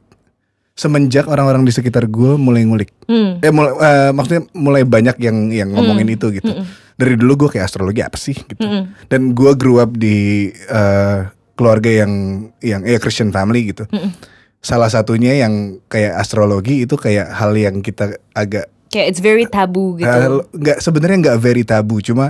[0.73, 2.89] semenjak orang-orang di sekitar gua mulai ngulik.
[3.05, 3.37] Hmm.
[3.45, 6.49] Eh mulai, eh, maksudnya mulai banyak yang yang ngomongin itu gitu.
[6.93, 8.61] Dari dulu gue kayak astrologi apa sih gitu.
[8.61, 9.09] Mm-mm.
[9.09, 11.19] Dan gua grew up di eh,
[11.53, 13.85] keluarga yang yang ya Christian family gitu.
[13.89, 14.13] Mm-mm.
[14.61, 19.97] Salah satunya yang kayak astrologi itu kayak hal yang kita agak Kayak it's very taboo
[19.97, 20.05] gitu.
[20.05, 22.29] eh, nggak sebenarnya nggak very tabu, cuma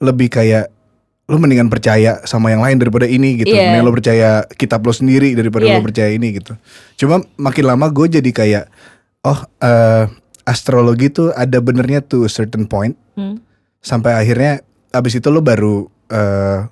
[0.00, 0.72] lebih kayak
[1.30, 3.54] lo mendingan percaya sama yang lain daripada ini gitu.
[3.54, 3.70] Iya.
[3.70, 5.78] Mendingan lo percaya kitab lo sendiri daripada Iya.
[5.78, 6.58] lo percaya ini gitu.
[6.98, 8.64] Cuma makin lama gue jadi kayak
[9.22, 10.04] oh eh,
[10.42, 13.38] astrologi tuh ada benernya tuh certain point Hmm.
[13.78, 16.66] sampai akhirnya abis itu lo baru eh,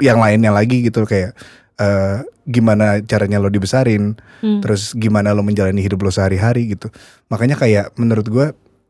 [0.00, 1.36] yang lainnya lagi gitu kayak
[1.76, 4.64] eh, gimana caranya lo dibesarin, Hmm.
[4.64, 6.88] terus gimana lo menjalani hidup lo sehari-hari gitu.
[7.28, 8.46] Makanya kayak menurut gue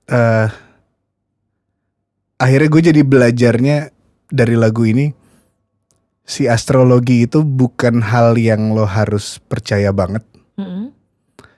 [0.09, 0.49] eh
[2.39, 3.77] akhirnya gue jadi belajarnya
[4.29, 5.13] dari lagu ini
[6.23, 10.21] si astrologi itu bukan hal yang lo harus percaya banget,
[10.55, 10.93] Mm-mm.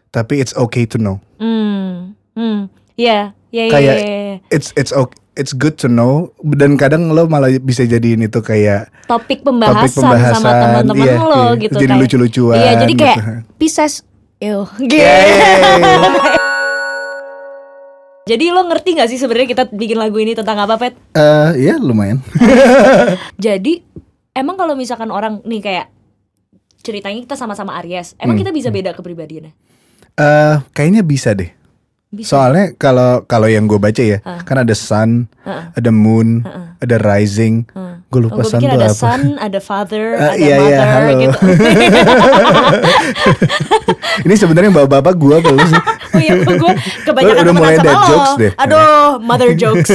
[0.08, 1.18] tapi it's okay to know.
[1.36, 2.14] Hmm.
[2.32, 2.70] Hmm.
[2.94, 4.36] Iya, iya, iya, Kayak- iya, iya.
[4.48, 5.18] It's it's okay.
[5.34, 9.92] It's good to know dan kadang lo malah bisa jadiin itu kayak Topik pembahasan, topik
[9.96, 11.46] pembahasan sama teman-teman iya, lo iya.
[11.56, 13.32] gitu Jadi lucu-lucuan Iya, jadi kayak gitu.
[13.56, 13.94] Pisces.
[14.38, 14.68] Ew.
[14.76, 15.30] Yeay.
[18.30, 20.94] Jadi lo ngerti gak sih sebenarnya kita bikin lagu ini tentang apa, Pet?
[21.10, 22.22] Eh, iya lumayan.
[23.36, 23.82] Jadi
[24.30, 25.86] emang kalau misalkan orang nih kayak
[26.78, 28.42] ceritanya kita sama-sama Aries, emang Hmm.
[28.46, 29.50] kita bisa beda kepribadiannya?
[30.14, 31.50] Eh, kayaknya bisa deh.
[32.08, 32.34] Bisa.
[32.34, 34.38] Soalnya kalau kalau yang gue baca ya, Ah.
[34.40, 35.64] kan ada sun, Heeh.
[35.74, 36.66] ada moon, Heeh.
[36.78, 37.66] ada rising.
[37.68, 37.94] Heeh.
[38.06, 38.94] Gue Oh, lupa gue sun tuh ada apa.
[38.96, 41.18] son, ada father, Eh, ada iya, iya, mother halo.
[41.20, 41.38] gitu.
[44.26, 45.82] Ini sebenarnya bapak-bapak gue belum sih.
[46.10, 48.02] oh iya, gue kebanyakan Udah mulai sama lo.
[48.04, 48.52] jokes deh.
[48.56, 49.90] Aduh, mother jokes.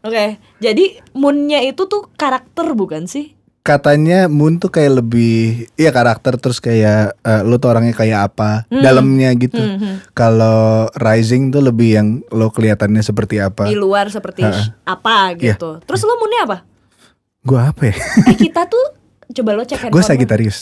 [0.00, 0.24] Oke,
[0.58, 3.32] jadi moonnya itu tuh karakter bukan sih?
[3.60, 8.68] Katanya moon tuh kayak lebih, iya karakter terus kayak eh, lo tuh orangnya kayak apa,
[8.68, 8.84] Hmm.
[8.84, 9.56] dalamnya gitu.
[9.56, 9.94] Hmm, hmm.
[10.12, 13.64] Kalau rising tuh lebih yang lo kelihatannya seperti apa.
[13.64, 14.68] Di luar seperti Heeh.
[14.84, 15.56] apa Iya.
[15.56, 15.80] gitu.
[15.80, 16.58] Terus lo moonnya apa?
[17.40, 17.96] Gue apa ya?
[18.26, 18.84] Eh kita tuh
[19.30, 20.10] coba lo cek Gue handphone lo.
[20.12, 20.58] Sagittarius.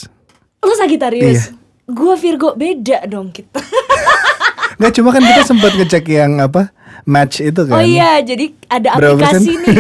[0.61, 1.43] Lo Sagittarius.
[1.43, 1.59] Iya.
[1.85, 3.59] Gue Virgo beda dong kita.
[4.75, 6.71] Nggak cuma kan kita sempat ngecek yang apa
[7.03, 7.75] match itu kan.
[7.75, 9.63] Oh iya, jadi ada Berapa aplikasi persen?
[9.65, 9.77] nih.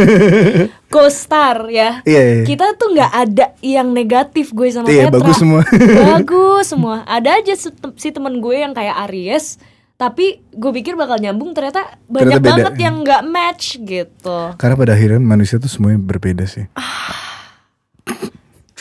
[0.92, 1.90] Co-Star ya.
[2.02, 2.42] Iya, iya.
[2.42, 5.16] Kita tuh nggak ada yang negatif gue sama Iya, Petra.
[5.18, 5.62] bagus semua.
[6.11, 6.96] bagus semua.
[7.05, 7.55] Ada aja
[7.94, 9.57] si temen gue yang kayak Aries,
[9.94, 12.52] tapi gue pikir bakal nyambung ternyata banyak Ternyata beda.
[12.59, 14.38] banget yang nggak match gitu.
[14.55, 16.66] Karena pada akhirnya manusia tuh semuanya berbeda sih.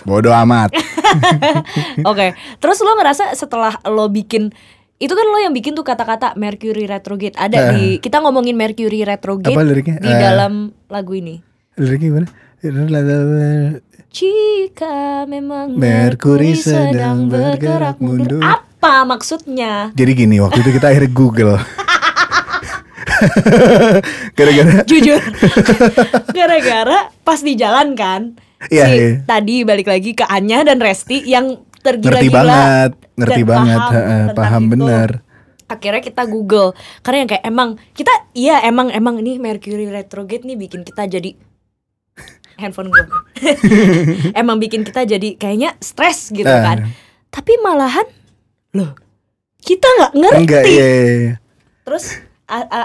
[0.01, 0.73] Bodoh amat.
[2.01, 4.49] Oke, terus lo ngerasa setelah lo bikin
[5.01, 7.67] itu kan lo yang bikin tuh kata-kata Mercury retrograde ada Eh.
[7.73, 9.97] di kita ngomongin Mercury retrograde Apa liriknya?
[9.97, 10.15] di Eh.
[10.15, 11.41] dalam lagu ini.
[11.75, 12.27] Liriknya gimana?
[14.11, 19.89] Jika memang Mercury sedang sedang bergerak mundur, apa maksudnya?
[19.91, 21.57] Jadi gini, waktu itu kita akhirnya Google.
[24.37, 25.19] Gara-gara Jujur,
[26.31, 28.33] gara-gara pas di jalan kan,
[28.69, 29.09] Iya, si iya.
[29.25, 34.63] tadi balik lagi ke Anya dan Resti yang tergila-gila ngerti banget, ngerti banget, paham paham
[34.63, 34.71] itu.
[34.71, 35.09] bener.
[35.65, 40.59] Akhirnya kita Google karena yang kayak emang kita iya emang emang ini Mercury retrograde nih
[40.59, 41.31] bikin kita jadi
[42.61, 43.05] handphone gue
[44.41, 46.59] emang bikin kita jadi kayaknya stres gitu Eh.
[46.59, 46.91] kan
[47.27, 48.03] tapi malahan
[48.71, 48.91] loh
[49.57, 51.33] kita nggak ngerti Enggak, iya, iya, iya.
[51.81, 52.19] terus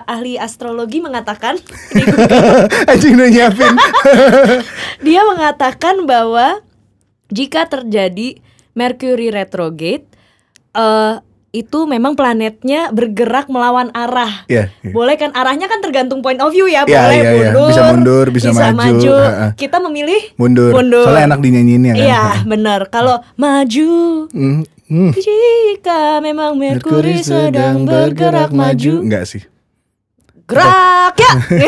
[0.06, 1.58] ahli astrologi mengatakan
[2.90, 3.74] Anjing udah nyiapin.
[5.02, 6.62] dia mengatakan bahwa
[7.26, 8.38] jika terjadi
[8.76, 10.04] Mercury retrograde
[10.70, 11.14] eh
[11.50, 14.92] itu memang planetnya bergerak melawan arah Iya, iya.
[14.92, 17.50] boleh kan arahnya kan tergantung point of view ya Iya, boleh iya, iya.
[17.50, 19.12] mundur Bisa mundur, bisa maju.
[19.16, 19.46] Ha-ha.
[19.56, 20.76] kita memilih Mundur.
[20.76, 21.08] Mundur.
[21.08, 22.04] Soalnya enak dinyanyiin ya kan.
[22.04, 25.10] iya benar kalau maju Hmm, hmm.
[25.16, 29.40] jika memang Mercury sedang bergerak maju Enggak sih.
[30.46, 31.32] Gerak ya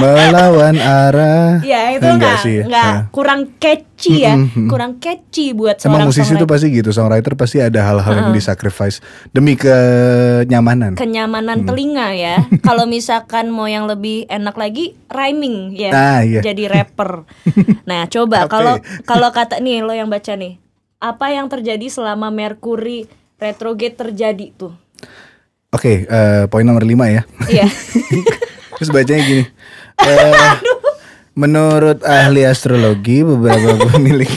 [0.00, 1.60] Melawan arah.
[1.60, 2.58] ya itu Enggak nggak sih.
[2.64, 2.96] nggak Ha.
[3.10, 4.66] kurang catchy ya Mm-mm, mm.
[4.66, 6.48] kurang catchy buat Emang seorang musisi tuh songwriter.
[6.48, 10.96] pasti gitu, songwriter pasti ada hal-hal yang disacrifice demi kenyamanan.
[10.96, 12.34] kenyamanan telinga ya.
[12.62, 15.90] Kalau misalkan mau yang lebih enak lagi rhyming ya.
[15.90, 16.40] Ah, iya.
[16.40, 17.22] Jadi rapper.
[17.82, 19.02] Nah, coba kalau ya?
[19.02, 20.56] kalau kata nih lo yang baca nih.
[20.96, 23.04] Apa yang terjadi selama Mercury
[23.36, 24.72] retrograde terjadi tuh?
[25.70, 27.22] Oke, eh, poin nomor 5 ya.
[27.46, 27.66] Iya.
[28.78, 29.44] Terus bacanya gini.
[30.00, 30.56] Eh,
[31.36, 34.32] menurut ahli astrologi beberapa pemilik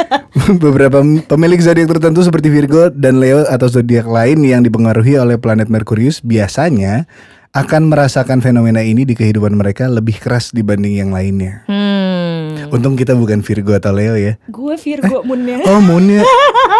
[0.64, 5.68] beberapa pemilik zodiak tertentu seperti Virgo dan Leo atau zodiak lain yang dipengaruhi oleh planet
[5.68, 7.04] Merkurius biasanya
[7.52, 11.68] akan merasakan fenomena ini di kehidupan mereka lebih keras dibanding yang lainnya.
[11.68, 12.72] Hmm.
[12.72, 14.40] Untung kita bukan Virgo atau Leo ya.
[14.48, 15.60] Gue Virgo moonnya.
[15.68, 16.24] Oh, moonnya.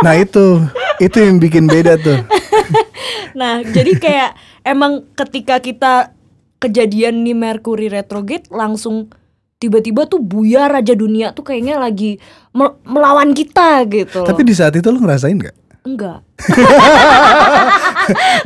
[0.00, 0.64] Nah, itu.
[0.96, 2.24] Itu yang bikin beda tuh.
[3.38, 4.30] Nah, jadi kayak
[4.62, 6.12] emang ketika kita
[6.60, 9.08] kejadian nih Mercury retrograde langsung
[9.56, 12.18] tiba-tiba tuh buyar aja dunia tuh kayaknya lagi
[12.52, 14.26] mel- melawan kita gitu.
[14.26, 15.56] Tapi di saat itu lo ngerasain nggak?
[15.82, 16.22] enggak.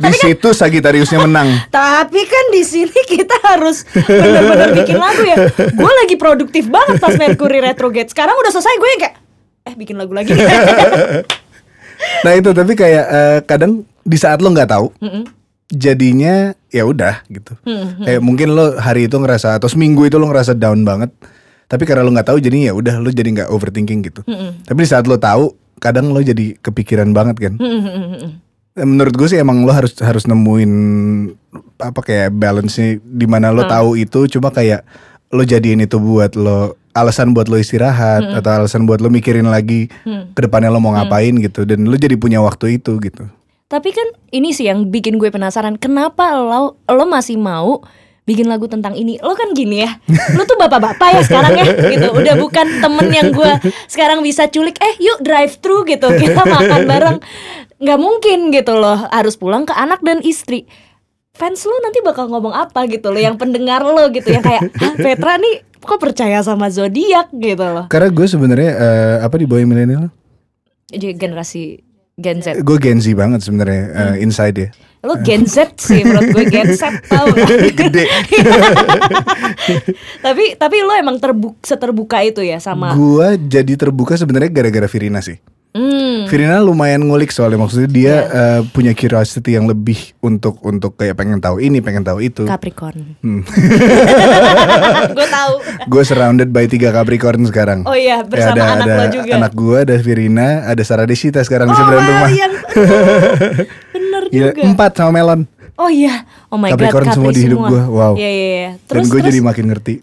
[0.01, 1.49] Di situ Sagittariusnya menang.
[1.69, 5.37] Tapi kan di sini kita harus benar-benar bikin lagu ya.
[5.53, 8.09] Gue lagi produktif banget pas Mercury retrograde.
[8.09, 9.15] Sekarang udah selesai gue kayak
[9.69, 10.33] eh bikin lagu lagi.
[11.97, 15.23] Nah itu tapi kayak eh, kadang di saat lo nggak tahu, Mm-mm.
[15.67, 17.59] jadinya ya udah gitu.
[17.61, 21.11] Hmm, Kayak mungkin lo hari itu ngerasa atau seminggu itu lo ngerasa down banget.
[21.67, 24.23] Tapi karena lo nggak tahu jadinya ya udah lo jadi nggak overthinking gitu.
[24.23, 24.63] Mm-mm.
[24.63, 27.53] Tapi di saat lo tahu, kadang lo jadi kepikiran banget kan.
[27.59, 28.39] Mm-mm.
[28.73, 30.71] Eh, Menurut gue sih emang lo harus harus nemuin
[31.77, 34.85] apa kayak balance nya di mana lo tahu itu cuma kayak
[35.27, 39.89] lo jadiin itu buat lo alasan buat lo istirahat atau alasan buat lo mikirin lagi
[40.01, 40.31] Hmm.
[40.31, 43.25] ke depannya lo mau ngapain gitu dan lo jadi punya waktu itu gitu.
[43.67, 45.75] Tapi kan ini sih yang bikin gue penasaran.
[45.75, 47.83] Kenapa lo lo masih mau
[48.23, 49.19] bikin lagu tentang ini?
[49.19, 49.91] Lo kan gini ya.
[50.39, 52.15] Lo tuh bapak-bapak ya sekarang ya gitu.
[52.15, 53.51] Udah bukan temen yang gue
[53.91, 54.79] sekarang bisa culik.
[54.79, 56.07] Eh yuk drive thru gitu.
[56.07, 57.17] Kita makan bareng.
[57.83, 59.03] Nggak mungkin gitu loh.
[59.11, 60.63] Harus pulang ke anak dan istri.
[61.35, 63.19] Fans lo nanti bakal ngomong apa gitu loh.
[63.19, 64.31] Yang pendengar lo gitu.
[64.31, 67.91] Yang kayak "Hah, Petra nih kok percaya sama zodiak gitu loh.
[67.91, 70.07] Karena gue sebenarnya eh, apa di bawah milenial?
[70.87, 71.86] Generasi
[72.17, 72.65] Gen Z.
[72.65, 74.69] Gue Gen Z banget sebenarnya eh, inside ya.
[75.05, 77.45] Lo Gen Z sih menurut gue Gen Z tau gak?
[77.77, 78.09] Gede.
[80.25, 85.21] tapi tapi lo emang terbuk seterbuka itu ya sama Gue jadi terbuka sebenarnya gara-gara Virina
[85.21, 85.37] sih.
[85.77, 91.13] Hmm, Virina lumayan ngulik soalnya maksudnya dia eh, punya curiosity yang lebih untuk untuk kayak
[91.13, 92.43] pengen tahu ini, pengen tahu itu.
[92.43, 93.45] Capricorn Hmm.
[95.13, 95.53] gue tahu
[95.91, 97.83] gue surrounded by tiga Capricorn sekarang.
[97.83, 101.67] oh iya Ya, bersama anak lo juga Anak gue ada Virina, ada Sarah Desita sekarang
[101.67, 102.29] di oh seberang wah, rumah.
[102.31, 102.53] yang
[103.93, 105.41] bener Gila, juga empat sama Melon.
[105.75, 108.13] oh iya oh my Capricorn god Capri semua di hidup gua, wow.
[108.15, 109.93] iya iya iya Dan terus gue terus jadi makin ngerti.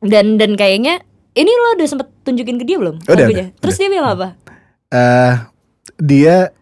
[0.00, 0.94] dan dan kayaknya
[1.32, 3.50] ini lo udah sempet tunjukin ke dia belum Udah, lagunya?
[3.50, 4.28] udah, terus dia bilang apa
[4.94, 5.32] eh
[5.98, 6.54] dia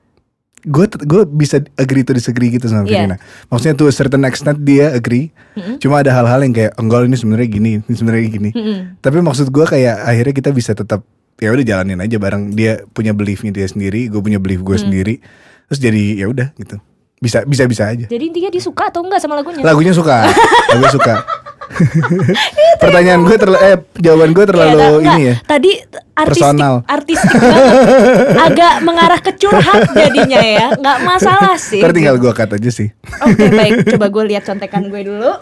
[0.62, 3.04] gue gue bisa agree to disagree gitu sama Iya.
[3.04, 3.16] Virina.
[3.50, 5.34] Maksudnya a certain extent dia agree.
[5.82, 8.50] Cuma ada hal-hal yang kayak enggak ini sebenarnya gini, ini sebenarnya gini.
[8.54, 8.78] Mm-mm.
[9.02, 11.02] Tapi maksud gue kayak akhirnya kita bisa tetap
[11.42, 12.54] ya udah jalanin aja bareng.
[12.54, 15.18] Dia punya beliefnya dia sendiri, gue punya belief gue sendiri.
[15.66, 16.78] Terus jadi ya udah gitu.
[17.22, 18.10] Bisa bisa bisa aja.
[18.10, 20.26] jadi intinya dia suka atau enggak sama lagunya Lagunya suka,
[20.74, 21.14] lagu suka.
[22.82, 25.34] Pertanyaan gue terlalu eh jawaban gue terlalu ini enggak, ya.
[25.46, 25.70] Tadi
[26.12, 26.74] artistik, Personal.
[26.84, 27.74] artistik banget.
[28.50, 30.66] agak mengarah ke curhat jadinya ya.
[30.76, 31.80] Nggak masalah sih.
[31.80, 32.88] Ntar tinggal gue cut aja sih.
[33.24, 35.32] Oke baik, coba gue lihat contekan gue dulu.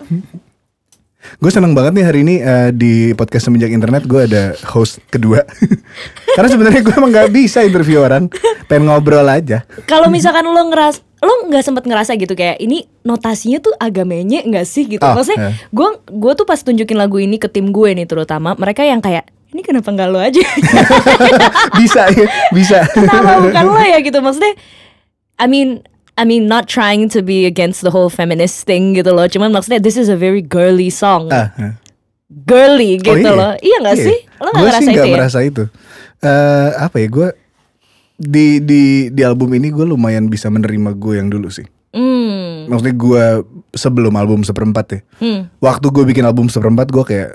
[1.37, 5.45] Gue seneng banget nih hari ini eh, di podcast semenjak internet gue ada host kedua.
[6.37, 8.33] Karena sebenarnya gue emang nggak bisa interview orang,
[8.65, 9.69] pengen ngobrol aja.
[9.85, 14.41] Kalau misalkan lo ngeras lo nggak sempet ngerasa gitu kayak ini notasinya tuh agak menye
[14.41, 15.05] nggak sih gitu?
[15.05, 18.81] Oh, maksudnya gue gue tuh pas tunjukin lagu ini ke tim gue nih terutama mereka
[18.83, 20.41] yang kayak ini kenapa nggak lo aja?
[21.79, 22.79] Bisa ya, bisa.
[22.95, 24.19] kenapa bukan lo ya gitu?
[24.23, 24.55] Maksudnya
[25.37, 25.83] I mean
[26.15, 29.27] I mean not trying to be against the whole feminist thing gitu loh.
[29.27, 31.29] Cuman maksudnya this is a very girly song.
[31.35, 31.73] Ah, ah.
[32.47, 33.57] girly Oh, gitu loh.
[33.59, 34.07] Iya nggak Iya.
[34.07, 34.19] sih?
[34.39, 35.65] Lo nggak ngerasa sih itu nggak ya merasa itu.
[36.21, 37.29] Eh, apa ya gue
[38.21, 41.65] di di di album ini gue lumayan bisa menerima gue yang dulu sih.
[41.91, 43.25] hmm Maksudnya gue
[43.73, 45.01] sebelum album seperempat ya.
[45.19, 47.31] hmm Waktu gue bikin album seperempat gue kayak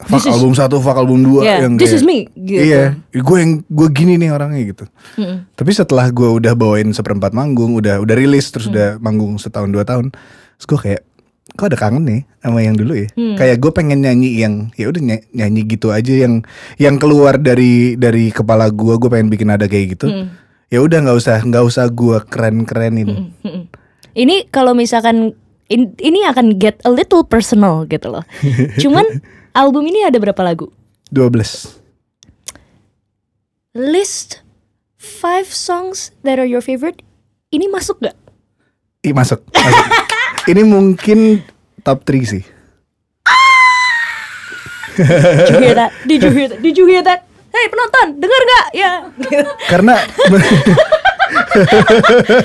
[0.00, 2.64] fuck This is- album satu, fuck album dua Yeah, yang this kayak, is me, gitu.
[2.64, 4.84] Iya, gue yang gue gini nih orangnya gitu.
[5.14, 5.44] Hmm.
[5.52, 8.74] Tapi setelah gue udah bawain seperempat manggung, udah udah rilis terus Hmm.
[8.74, 10.08] udah manggung setahun dua tahun,
[10.56, 11.00] terus gue kayak
[11.56, 13.08] kok ada kangen nih sama yang dulu ya.
[13.14, 13.36] Hmm.
[13.36, 16.42] Kayak gue pengen nyanyi yang ya udah ny- nyanyi gitu aja yang
[16.76, 20.06] yang keluar dari dari kepala gue, gue pengen bikin ada kayak gitu.
[20.08, 20.26] Hmm.
[20.70, 23.34] Ya udah nggak usah nggak usah gue keren kerenin.
[23.42, 23.66] Mm-mm.
[24.14, 25.34] Ini kalau misalkan
[25.66, 28.24] in- ini akan get a little personal gitu loh.
[28.82, 29.06] Cuman
[29.52, 30.70] album ini ada berapa lagu?
[31.10, 31.78] 12
[33.74, 34.42] List
[34.98, 37.02] five songs that are your favorite.
[37.50, 38.14] Ini masuk gak?
[39.02, 39.42] Ih masuk.
[39.50, 39.86] masuk.
[40.50, 41.46] Ini mungkin
[41.86, 42.42] top 3 sih.
[44.98, 45.90] Did you hear that?
[46.02, 46.58] Did you hear that?
[46.58, 47.22] Did you hear that?
[47.54, 48.66] Hey penonton, dengar gak?
[48.74, 48.90] Ya.
[49.70, 49.94] Karena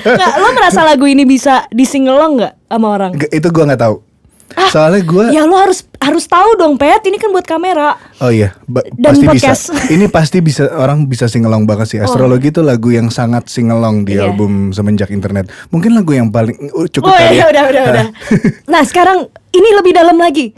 [0.06, 3.10] Nggak, lo merasa lagu ini bisa disingelong nggak sama orang?
[3.18, 4.05] Nggak, itu gue nggak tahu.
[4.66, 7.94] Soalnya gue Ya lo harus harus tahu dong Pet, ini kan buat kamera.
[8.18, 9.62] Oh iya, ba- Dan pasti podcast.
[9.68, 9.88] bisa.
[9.92, 11.98] Ini pasti bisa orang bisa singelong banget sih.
[11.98, 14.26] Astrologi itu lagu yang sangat singelong di Iya.
[14.26, 15.46] album semenjak internet.
[15.68, 17.44] Mungkin lagu yang paling uh, cukup Oh kali iya ya.
[17.48, 18.06] udah udah udah.
[18.70, 20.52] Nah sekarang ini lebih dalam lagi.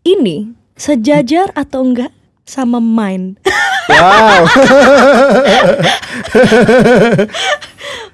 [0.00, 2.10] Ini sejajar atau enggak
[2.42, 3.34] sama mine?
[3.90, 4.42] Wow.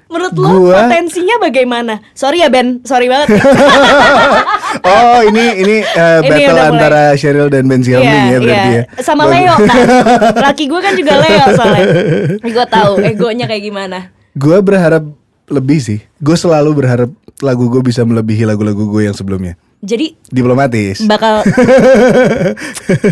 [0.07, 1.99] Menurut lo Gua- potensinya bagaimana?
[2.15, 3.27] Sorry ya Ben, sorry banget.
[4.87, 6.71] oh ini ini uh, Ini battle udah mulai.
[6.79, 8.83] antara Cheryl dan Ben Xiaoming ya berarti iya.
[8.87, 9.03] ya.
[9.03, 9.23] Sama.
[9.27, 9.85] Leo kan.
[10.47, 11.85] Laki gue kan juga Leo soalnya.
[12.57, 13.97] Gue tahu egonya kayak gimana.
[14.33, 15.03] Gue berharap
[15.51, 15.99] lebih sih.
[16.23, 17.11] Gue selalu berharap
[17.43, 19.59] lagu gue bisa melebihi lagu-lagu gue yang sebelumnya.
[19.77, 21.05] Jadi Diplomatis.
[21.05, 21.45] bakal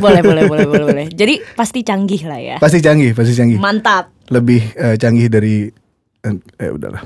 [0.01, 1.07] boleh boleh boleh boleh boleh.
[1.11, 2.55] Jadi pasti canggih lah ya.
[2.57, 3.59] Pasti canggih, pasti canggih.
[3.61, 4.09] Mantap.
[4.31, 5.69] Lebih eh, canggih dari
[6.25, 7.05] eh, eh udahlah.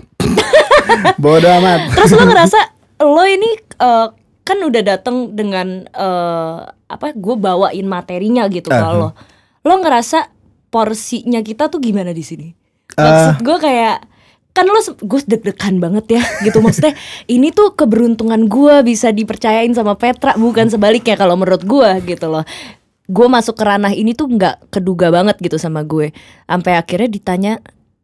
[1.21, 1.93] Bodoh amat.
[1.93, 2.60] Terus lo ngerasa
[3.03, 4.08] lo ini eh,
[4.47, 7.12] kan udah dateng dengan eh, apa?
[7.13, 9.10] Gue bawain materinya gitu Ah, kalau lo.
[9.67, 10.32] Lo ngerasa
[10.71, 12.47] porsinya kita tuh gimana di sini?
[12.95, 13.97] Maksud gue kayak
[14.49, 16.97] kan lo gue deg-degan banget ya gitu maksudnya
[17.29, 22.43] ini tuh keberuntungan gue bisa dipercayain sama Petra bukan sebaliknya kalau menurut gue gitu loh
[23.10, 26.12] gue masuk ke ranah ini tuh nggak keduga banget gitu sama gue
[26.45, 27.53] sampai akhirnya ditanya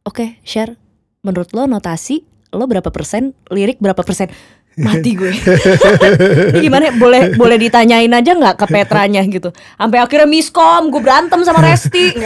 [0.08, 0.78] oke share
[1.26, 2.22] menurut lo notasi
[2.54, 4.30] lo berapa persen lirik berapa persen?
[4.76, 5.32] Mati gue.
[5.32, 6.92] Ini gimana?
[7.00, 9.56] Boleh boleh ditanyain aja nggak ke Petranya gitu?
[9.80, 12.12] Sampai akhirnya miskom gue berantem sama Resti.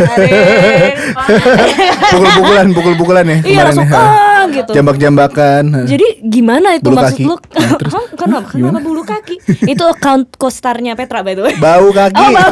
[2.10, 3.94] Pukul-pukulan, pukul-pukulan ya iya kemarin langsung ya.
[4.50, 5.64] Ah gitu Jambak-jambakan.
[5.86, 7.24] jadi gimana itu Bulu maksud kaki.
[7.24, 7.36] lu?
[7.56, 8.48] Nah, terus, kenapa?
[8.50, 9.36] Kenapa bulu kaki?
[9.64, 11.54] itu account kostarnya Petra by the way.
[11.56, 12.18] Bau kaki.
[12.18, 12.52] Oh, bau.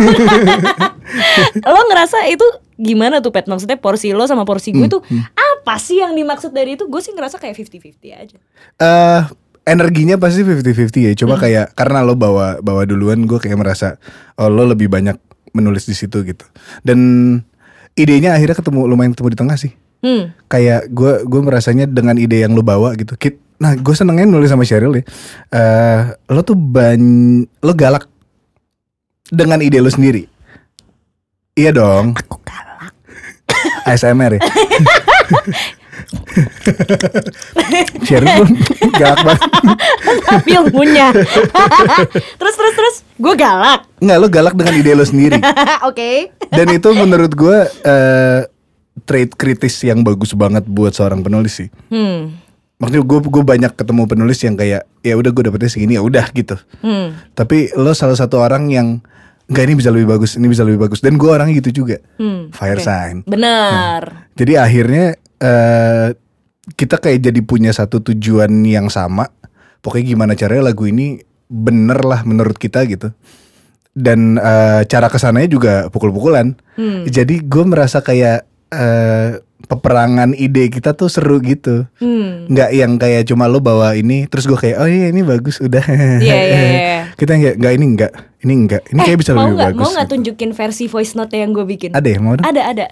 [1.73, 3.47] lo ngerasa itu gimana tuh Pet?
[3.47, 5.01] Maksudnya porsi lo sama porsi Hmm, gue tuh
[5.35, 6.85] apa sih yang dimaksud dari itu?
[6.85, 8.37] Gue sih ngerasa kayak 50-50 aja.
[8.77, 9.21] Eh,
[9.65, 11.11] energinya pasti 50-50 ya.
[11.11, 11.19] Hmm.
[11.19, 13.97] Coba kayak karena lo bawa bawa duluan, gue kayak merasa
[14.35, 15.17] oh lo lebih banyak
[15.51, 16.45] menulis di situ gitu.
[16.83, 16.99] Dan
[17.95, 19.71] idenya akhirnya ketemu lumayan ketemu di tengah sih.
[20.01, 20.33] Hmm.
[20.47, 23.17] Kayak gue gue merasanya dengan ide yang lo bawa gitu.
[23.17, 25.03] Kit, nah gue senengnya nulis sama Cheryl ya.
[25.51, 27.01] Eh, lo tuh ban
[27.43, 28.05] lo galak
[29.33, 30.29] dengan ide lo sendiri.
[31.57, 32.13] Iya dong.
[32.13, 32.93] Aku galak.
[33.89, 34.41] ASMR ya.
[38.05, 38.49] Cheryl pun
[39.01, 39.41] galak banget.
[40.27, 41.11] Sambil ngunyah.
[42.39, 42.95] terus terus terus.
[43.17, 43.89] Gue galak.
[43.99, 45.39] Enggak lo galak dengan ide lo sendiri.
[45.83, 46.31] Oke.
[46.53, 48.39] Dan itu menurut gue eh,
[49.05, 51.69] trait kritis yang bagus banget buat seorang penulis sih.
[51.91, 52.33] Hmm.
[52.77, 56.25] Maksudnya gue gue banyak ketemu penulis yang kayak ya udah gue dapetnya segini ya udah
[56.33, 56.57] gitu.
[56.81, 57.17] Hmm.
[57.33, 59.01] Tapi lo salah satu orang yang
[59.49, 61.01] enggak ini bisa lebih bagus, ini bisa lebih bagus.
[61.01, 61.97] Dan gue orangnya gitu juga.
[62.21, 62.53] Hmm.
[62.53, 62.85] Fire Oke.
[62.85, 63.15] sign.
[63.25, 64.29] Benar.
[64.37, 65.05] Jadi akhirnya
[65.37, 66.09] eh
[66.73, 69.29] kita kayak jadi punya satu tujuan yang sama.
[69.81, 73.09] Pokoknya gimana caranya lagu ini bener lah menurut kita gitu.
[73.97, 76.53] Dan eh, cara ke sananya juga pukul-pukulan.
[76.77, 77.09] Hmm.
[77.09, 81.83] Jadi gue merasa kayak eh peperangan ide kita tuh seru gitu.
[81.97, 82.47] Hmm.
[82.47, 85.83] Nggak yang kayak cuma lo bawa ini terus gue kayak oh iya ini bagus udah.
[86.17, 86.99] Iya iya iya.
[87.19, 89.81] kita nggak nggak ini nggak ini nggak ini kayak bisa Eh, lebih nggak bagus.
[89.81, 90.13] mau nggak gitu.
[90.15, 91.89] tunjukin versi voice note yang gue bikin?
[91.91, 92.45] Ada ya mau dong?
[92.45, 92.85] Ada ada.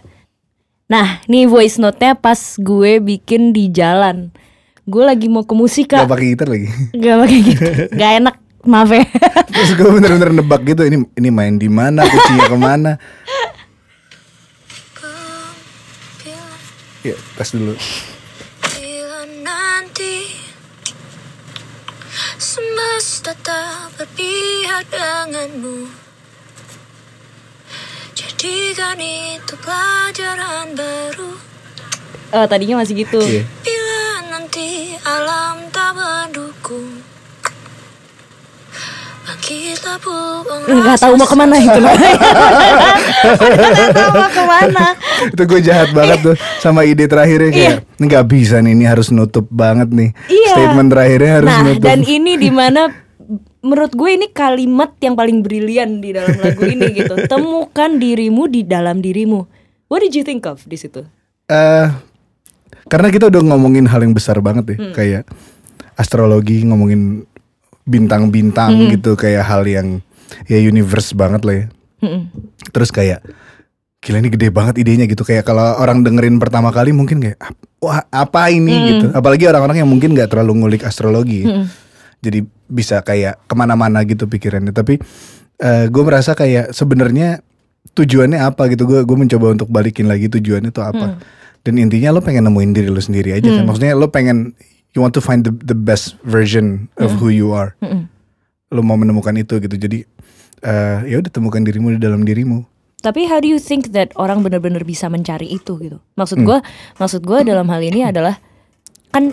[0.85, 4.29] Nah, nih voice note-nya pas gue bikin di jalan.
[4.83, 5.97] Gue lagi mau ke musika.
[5.97, 6.69] Gak pakai gitar lagi.
[6.95, 7.63] Gak pakai gitu.
[7.97, 9.01] Gak enak, maaf ya.
[9.47, 12.91] Terus gue bener-bener nebak gitu ini ini main di mana kucingnya ke mana.
[17.05, 17.77] Ya tes dulu.
[18.65, 20.25] Bila nanti
[22.41, 25.85] semesta tak berpihak denganmu
[28.17, 31.37] Jadikan itu pelajaran baru
[32.33, 33.21] Oh, tadinya masih gitu.
[33.21, 33.45] Iya.
[33.61, 34.01] Bila
[34.33, 37.05] nanti alam tak mendukung
[40.65, 41.79] Nggak tahu mau ke mana itu.
[41.79, 44.85] Nggak tahu mau ke mana.
[45.31, 49.45] Itu gue jahat banget tuh sama ide terakhirnya kayak nggak bisa nih ini harus nutup
[49.47, 50.09] banget nih.
[50.27, 50.49] Iya.
[50.51, 51.83] Statement terakhirnya harus Nah, nutup.
[51.83, 52.81] dan ini di mana
[53.61, 57.13] menurut gue ini kalimat yang paling brilian di dalam lagu ini gitu.
[57.25, 59.39] Temukan dirimu di dalam dirimu.
[59.85, 61.05] What did you think of di situ?
[61.45, 61.87] Eh,
[62.85, 64.93] karena kita udah ngomongin hal yang besar banget ya, Hmm.
[64.93, 65.23] kayak
[65.93, 67.23] astrologi, ngomongin
[67.85, 68.89] bintang-bintang Hmm.
[68.91, 70.01] gitu, kayak hal yang
[70.45, 71.65] ya universe banget lah ya.
[72.01, 72.21] Mm-mm.
[72.69, 73.21] Terus kayak
[74.01, 77.65] gila ini gede banget idenya gitu, kayak kalau orang dengerin pertama kali mungkin kayak "Ap-
[77.79, 78.85] wah apa ini Hmm.
[78.85, 79.05] gitu.
[79.13, 81.65] Apalagi orang-orang yang mungkin nggak terlalu ngulik astrologi, ya.
[82.21, 84.73] jadi bisa kayak ke mana-mana gitu pikirannya.
[84.73, 84.97] Tapi
[85.89, 87.39] gue merasa kayak sebenarnya
[87.93, 88.83] tujuannya apa gitu.
[88.83, 91.21] Gue gue mencoba untuk balikin lagi tujuannya tuh apa.
[91.61, 93.63] Dan intinya lo pengen nemuin diri lo sendiri aja kan.
[93.63, 94.53] Maksudnya lo pengen
[94.95, 97.75] you want to find the the best version of who you are.
[98.73, 99.75] Lo mau menemukan itu gitu.
[99.75, 100.07] Jadi
[100.65, 102.63] eh ya udah temukan dirimu di dalam dirimu.
[103.05, 106.01] Tapi how do you think that orang benar-benar bisa mencari itu gitu?
[106.17, 106.57] Maksud gue,
[106.97, 108.41] maksud gue dalam hal ini adalah
[109.13, 109.29] kan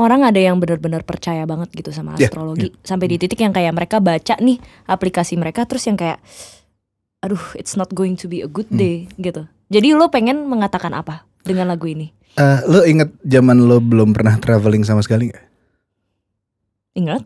[0.00, 3.76] orang ada yang benar-benar percaya banget gitu sama Yeah, astrologi sampai di titik yang kayak
[3.76, 4.56] mereka baca nih
[4.88, 6.22] aplikasi mereka terus yang kayak
[7.20, 9.44] aduh it's not going to be a good day gitu.
[9.68, 12.14] Jadi lo pengen mengatakan apa dengan lagu ini?
[12.38, 15.46] Eh lo inget zaman lo belum pernah traveling sama sekali nggak?
[16.94, 17.22] Ingat?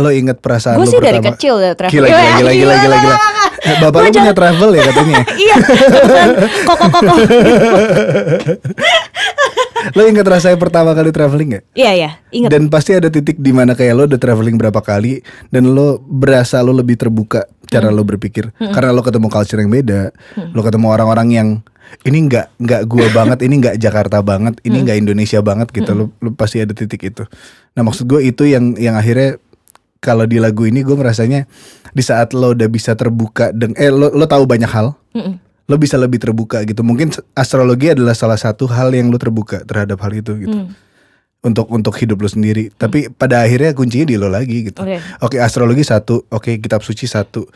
[0.00, 1.92] Lo inget perasaan Gue lo sih dari kecil ya travel.
[1.92, 3.16] Gila gila gila gila gila gila.
[3.58, 5.20] Eh, Bapak lo punya travel ya katanya.
[5.44, 6.28] Iya, kebetulan
[6.64, 7.14] koko koko.
[9.94, 11.64] lo inget rasanya pertama kali traveling gak?
[11.74, 12.50] Iya iya, ingat.
[12.50, 15.22] Dan pasti ada titik di mana kayak lo udah traveling berapa kali
[15.54, 20.10] dan lo berasa lo lebih terbuka cara lo berpikir karena lo ketemu culture yang beda,
[20.56, 21.48] lo ketemu orang-orang yang
[22.04, 25.90] ini nggak nggak gua banget, ini nggak Jakarta banget, ini nggak Indonesia banget gitu.
[25.92, 27.24] Lo, lo pasti ada titik itu.
[27.76, 29.38] Nah maksud gue itu yang yang akhirnya
[29.98, 31.46] kalau di lagu ini gue merasanya
[31.90, 35.47] di saat lo udah bisa terbuka dan eh lo lo tahu banyak hal, Mm-mm.
[35.68, 36.80] Lo bisa lebih terbuka gitu.
[36.80, 40.58] Mungkin astrologi adalah salah satu hal yang lo terbuka terhadap hal itu gitu.
[40.64, 40.72] Hmm.
[41.38, 42.72] Untuk untuk hidup lo sendiri.
[42.74, 44.82] Tapi pada akhirnya kuncinya di lo lagi gitu.
[44.82, 44.98] Oke.
[45.22, 47.46] Oke, astrologi satu, oke kitab suci satu,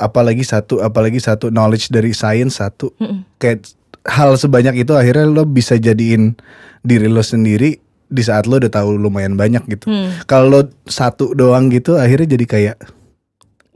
[0.00, 2.90] apalagi satu, apalagi satu knowledge dari sains satu.
[2.98, 3.22] Mm-mm.
[3.38, 3.70] Kayak
[4.08, 6.34] hal sebanyak itu akhirnya lo bisa jadiin
[6.82, 7.76] diri lo sendiri
[8.08, 9.92] di saat lo udah tahu lumayan banyak gitu.
[9.92, 10.08] Hmm.
[10.24, 12.76] Kalau lo satu doang gitu akhirnya jadi kayak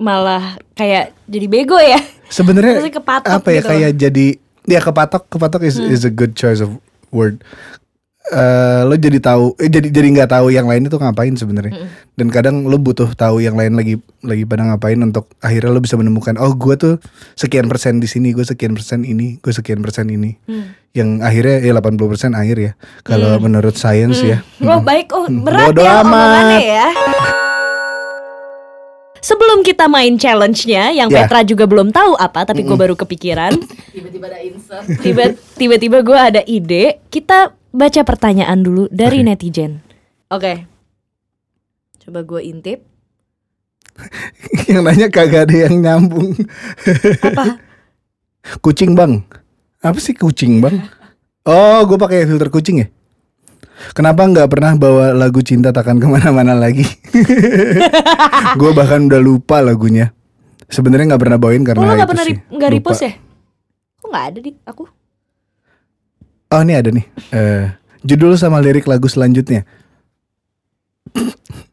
[0.03, 2.01] Malah kayak jadi bego ya.
[2.33, 2.81] Sebenarnya
[3.29, 3.69] apa ya gitu.
[3.69, 4.27] kayak jadi
[4.65, 6.73] ya kepatok kepatok is is a good choice of
[7.13, 7.45] word.
[8.33, 11.91] Eh, lo jadi tahu eh, jadi jadi nggak tahu yang lain itu ngapain sebenarnya.
[12.15, 15.99] Dan kadang lo butuh tahu yang lain lagi lagi pada ngapain untuk akhirnya lo bisa
[15.99, 16.95] menemukan oh gue tuh
[17.35, 20.39] sekian persen di sini gue sekian persen ini gue sekian persen ini.
[20.49, 20.79] Hmm.
[20.93, 22.73] yang akhirnya ya 80 persen akhir ya.
[23.01, 24.45] Kalau menurut sains ya.
[24.61, 26.05] Oh baik, oh berat Bodo ya amat.
[26.05, 26.87] omongannya ya.
[29.23, 31.25] Sebelum kita main challenge-nya, yang Ya.
[31.25, 33.55] Petra juga belum tahu apa, tapi gue baru kepikiran.
[33.95, 34.85] Tiba-tiba ada insert.
[35.55, 36.99] Tiba-tiba gue ada ide.
[37.07, 39.27] Kita baca pertanyaan dulu dari Oke.
[39.31, 39.79] netizen.
[40.27, 40.67] Oke.
[42.03, 42.83] Coba gue intip.
[44.73, 46.33] yang nanya kagak ada yang nyambung
[47.29, 47.61] Apa?
[48.65, 49.21] Kucing bang
[49.85, 50.81] Apa sih kucing bang?
[51.45, 52.89] Oh gue pakai filter kucing ya?
[53.91, 56.87] Kenapa nggak pernah bawa lagu cinta takkan ke mana-mana lagi?
[58.61, 60.15] gue bahkan udah lupa lagunya
[60.67, 62.77] Sebenarnya nggak pernah bawain Oh, karena lo itu gak pernah sih nggak Lupa.
[62.89, 63.13] repost ya?
[63.99, 64.85] Kok gak ada di aku?
[66.49, 67.65] Oh ini ada nih Eh,
[68.01, 69.67] Judul sama lirik lagu selanjutnya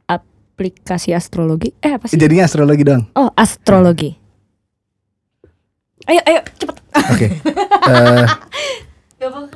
[0.05, 1.71] Aplikasi astrologi.
[1.79, 2.19] Eh apa sih?
[2.19, 4.11] Jadinya astrologi doang Oh astrologi.
[6.03, 6.75] Ayo ayo cepet.
[7.07, 7.27] Oke
[7.89, 8.25] Eh,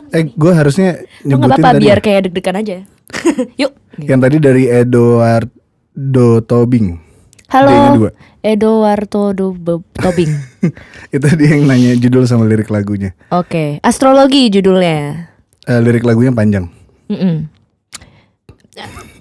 [0.10, 0.90] Eh gue harusnya
[1.24, 2.04] nyebutin apa-apa tadi biar ya.
[2.04, 2.78] kayak deg-degan aja.
[3.62, 3.72] Yuk.
[3.98, 7.00] Yang tadi dari Eduardo Tobing
[7.48, 7.72] Halo.
[7.96, 8.10] dua.
[8.42, 10.32] Eduardo Do- Bo- Tobing.
[11.16, 13.16] Itu dia yang nanya judul sama lirik lagunya.
[13.30, 15.32] Oke, astrologi judulnya.
[15.64, 16.68] Eh, lirik lagunya panjang.
[17.08, 17.48] Mm-mm.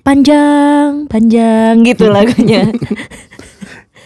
[0.02, 2.66] Panjang, panjang gitu lagunya.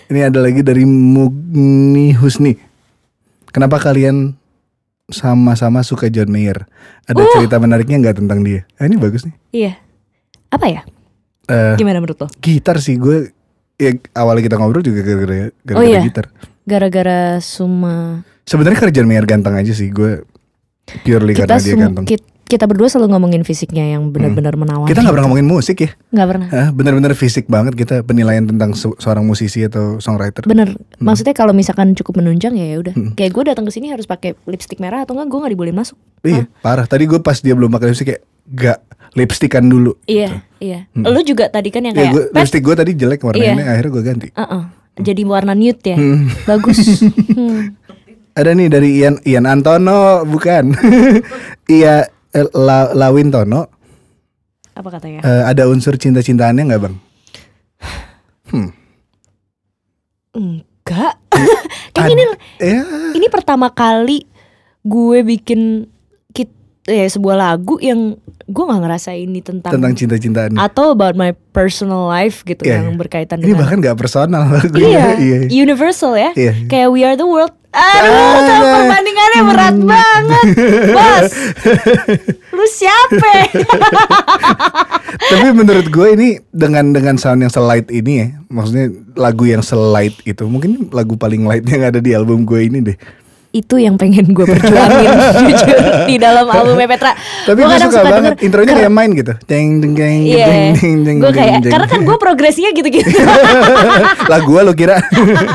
[0.07, 2.53] Ini ada lagi dari Mugni Husni.
[3.49, 4.37] Kenapa kalian
[5.09, 6.67] sama-sama suka John Mayer?
[7.05, 7.31] Ada Uh.
[7.33, 8.67] cerita menariknya nggak tentang dia?
[8.77, 9.37] Ah, ini bagus nih.
[9.53, 9.73] iya.
[10.47, 10.83] Apa ya?
[11.47, 12.29] Eh, Gimana menurut lo?
[12.39, 13.31] gitar sih gue.
[13.77, 16.01] Ya, awalnya kita ngobrol juga gara-gara gara-gara Oh, iya.
[16.01, 16.33] gitar.
[16.65, 20.23] Gara-gara Suma Sebenarnya John Mayer ganteng aja sih gue.
[21.03, 22.05] Purely kita karena dia ganteng.
[22.07, 24.87] ki- kita berdua selalu ngomongin fisiknya yang benar-benar menawan.
[24.87, 25.91] Kita nggak pernah ngomongin musik ya.
[26.09, 26.49] Nggak pernah.
[26.49, 30.47] Hah, bener-bener fisik banget kita penilaian tentang se- seorang musisi atau songwriter.
[30.47, 32.95] Bener, maksudnya kalau misalkan cukup menunjang ya ya udah.
[32.95, 33.13] Hmm.
[33.13, 35.99] Kayak gue datang ke sini harus pakai lipstick merah atau enggak gue nggak dibolehin masuk.
[36.23, 36.87] Iya, parah.
[36.87, 38.79] Tadi gue pas dia belum pakai lipstick kayak gak
[39.13, 39.99] lipstikan dulu.
[40.05, 40.87] Iya, iya.
[40.93, 43.67] Lu juga tadi kan yang Ya, kayak gue Pet, lipstick gue tadi jelek warnanya, Iya.
[43.69, 44.29] akhirnya gue ganti.
[44.31, 44.63] uh-uh,
[44.97, 45.99] jadi warna nude ya.
[45.99, 46.31] Hmm.
[46.45, 46.79] Bagus.
[47.37, 47.75] Hmm.
[48.33, 50.77] Ada nih dari Ian Ian Antono, bukan?
[51.67, 53.67] Iya, eh, La, Lawin Tono.
[54.77, 55.25] Apa katanya?
[55.25, 56.97] Eh, ada unsur cinta-cintaannya nggak bang?
[58.53, 58.71] Hmm.
[60.37, 61.17] Enggak.
[61.97, 62.25] Kayak ini
[62.61, 62.81] Ya,
[63.17, 64.29] ini pertama kali
[64.85, 65.89] gue bikin
[66.31, 66.53] kit
[66.85, 70.55] ya sebuah lagu yang gue nggak ngerasa ini tentang, tentang cinta-cintaan.
[70.55, 72.99] atau about my personal life gitu Iya, yang iya.
[73.01, 75.17] berkaitan Ini dengan bahkan gak personal lagunya.
[75.25, 76.31] iya, universal ya.
[76.37, 76.69] Iya.
[76.69, 77.56] Kayak we are the world.
[77.77, 80.47] Aduh, sama perbandingannya berat banget,
[80.97, 81.33] bos.
[82.57, 83.33] Lu siapa?
[85.37, 90.17] Tapi menurut gue ini dengan dengan sound yang selight ini ya, maksudnya lagu yang selight
[90.25, 92.97] itu mungkin lagu paling light yang ada di album gue ini deh.
[93.57, 95.17] Itu yang pengen gue perjuangin
[95.49, 97.17] jujur di dalam album Petra.
[97.49, 99.33] Tapi gue kadang suka banget denger, intronya kayak main gitu.
[99.49, 101.17] Jeng Iya, jeng jeng jeng.
[101.25, 103.09] gue kayak karena kan gue progresinya gitu-gitu.
[104.33, 105.01] lagu gue lo kira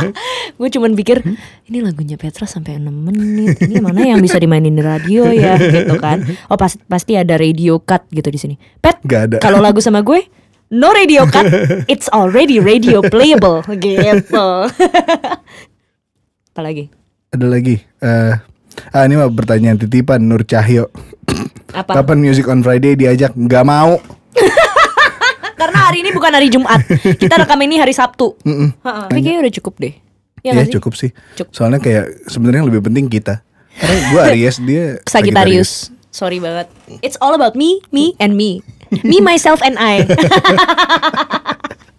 [0.59, 1.21] gue cuman pikir
[1.69, 3.61] ini lagunya Petra sampai 6 menit.
[3.61, 6.25] Ini mana yang bisa dimainin di radio ya gitu kan.
[6.49, 8.55] Oh pasti pasti ada radio cut gitu di sini.
[8.81, 8.97] Pet,
[9.37, 10.25] kalau lagu sama gue
[10.71, 11.45] no radio cut,
[11.85, 14.65] it's already radio playable gitu.
[16.51, 17.00] Apalagi?
[17.31, 17.79] Ada lagi.
[18.03, 18.33] eh
[18.91, 20.91] ah ini mah pertanyaan titipan Nur Cahyo.
[21.71, 22.03] Apa?
[22.03, 23.31] Kapan Music on Friday diajak?
[23.31, 23.95] Nggak mau.
[25.59, 26.83] Karena hari ini bukan hari Jumat.
[27.15, 28.35] Kita rekam ini hari Sabtu.
[28.83, 29.07] Ha-ha.
[29.07, 29.93] Tapi kayaknya udah cukup deh.
[30.43, 31.15] Ya, Ya, cukup sih.
[31.37, 31.53] Cukup.
[31.55, 33.39] Soalnya kayak sebenarnya yang lebih penting kita.
[33.71, 35.93] Karena gue Aries dia Sagittarius.
[36.11, 36.67] Sorry banget.
[36.99, 38.59] It's all about me, me, and me.
[39.07, 40.03] Me, myself, and I.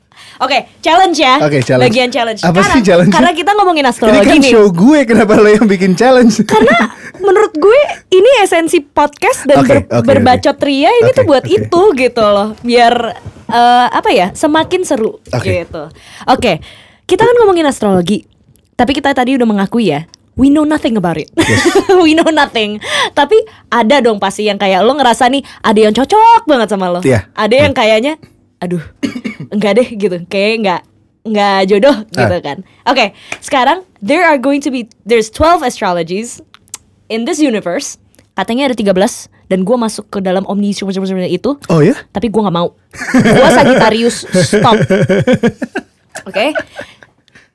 [0.42, 1.38] Oke, challenge ya.
[1.38, 1.86] Oke, challenge.
[1.86, 2.40] Bagian challenge.
[2.42, 3.12] Apa Karena- sih challenge?
[3.14, 4.50] Karena kita ngomongin Ini astrologi kan nih.
[4.50, 6.42] show gue kenapa lo yang bikin challenge?
[6.42, 7.80] Karena menurut gue
[8.10, 11.54] ini esensi podcast dan Oke, ber- oke, berbacot ria ini tuh Oke, buat oke.
[11.54, 12.48] itu gitu loh.
[12.58, 12.94] Biar
[13.46, 14.34] eh, apa ya?
[14.34, 15.62] Semakin seru Oke.
[15.62, 15.86] gitu.
[16.26, 16.58] Oke.
[17.04, 18.26] Kita kan ngomongin astrologi.
[18.74, 20.10] Tapi kita tadi udah mengakui ya.
[20.32, 21.28] We know nothing about it.
[22.02, 22.80] We know nothing.
[23.12, 23.36] Tapi
[23.68, 26.98] ada dong pasti yang kayak lo ngerasa nih ada yang cocok banget sama lo.
[26.98, 27.28] Iya.
[27.30, 28.16] Ada yang kayaknya
[28.58, 28.78] aduh
[29.52, 30.16] enggak deh gitu.
[30.26, 30.80] Kayak enggak
[31.22, 32.42] enggak jodoh gitu Ah.
[32.42, 32.58] kan.
[32.84, 36.40] Oke, sekarang there are going to be there's 12 astrologies
[37.06, 38.00] in this universe.
[38.32, 41.92] Katanya ada 13 dan gua masuk ke dalam omni itu Oh ya?
[42.10, 42.72] tapi gua nggak mau.
[43.12, 44.80] Gua Sagittarius stop.
[46.28, 46.56] Oke.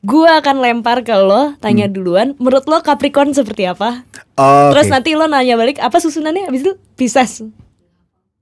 [0.05, 2.37] Gua akan lempar ke lo, tanya duluan.
[2.37, 4.05] Menurut lo Capricorn seperti apa?
[4.37, 6.47] Oh, Terus nanti lo nanya balik apa susunannya?
[6.47, 7.41] Abis itu Pisces.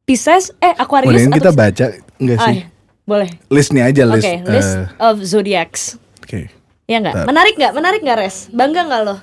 [0.03, 1.85] Pisces, eh Aquarius atau kita baca
[2.19, 2.55] enggak Ah, sih?
[2.59, 2.65] iya.
[3.05, 3.29] Boleh.
[3.53, 4.29] Listnya aja Oke, list.
[4.49, 5.81] list eh, of zodiacs.
[6.25, 6.49] Oke.
[6.85, 7.13] Ya nggak?
[7.17, 7.27] Bentar.
[7.29, 7.73] Menarik nggak?
[7.73, 8.37] Menarik nggak res?
[8.49, 9.15] Bangga nggak lo?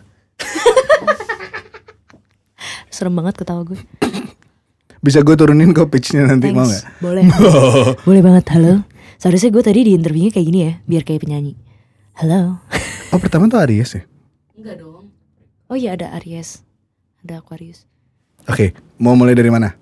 [2.95, 3.79] Serem banget ketawa gue.
[5.03, 6.87] Bisa gue turunin kok pitchnya nanti mau Thanks.
[6.87, 7.03] nggak?
[7.03, 7.25] Boleh.
[8.07, 8.45] Boleh banget.
[8.55, 8.87] Halo.
[9.19, 11.55] Seharusnya gue tadi di interviewnya kayak gini ya, biar kayak penyanyi.
[12.19, 12.59] Halo.
[13.11, 14.03] Oh pertama tuh Aries ya?
[14.59, 15.11] Enggak dong.
[15.71, 16.67] Oh iya ada Aries,
[17.23, 17.87] ada Aquarius.
[18.51, 19.79] Oke, mau mulai dari mana?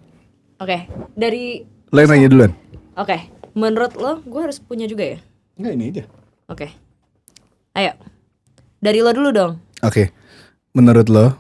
[0.60, 0.84] Oke,
[1.16, 2.52] dari Lo yang nanya duluan.
[2.94, 3.16] oke,
[3.54, 5.18] menurut lo gue harus punya juga ya?
[5.60, 6.04] Enggak ini aja.
[6.50, 6.66] Oke.
[7.76, 7.92] Ayo.
[8.80, 9.52] Dari lo dulu dong.
[9.84, 10.10] Oke,
[10.72, 11.36] menurut lo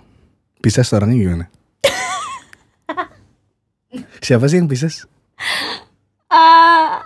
[0.60, 1.46] Pisces orangnya gimana?
[4.24, 5.08] Siapa sih yang Pisces?
[6.28, 7.00] Ah,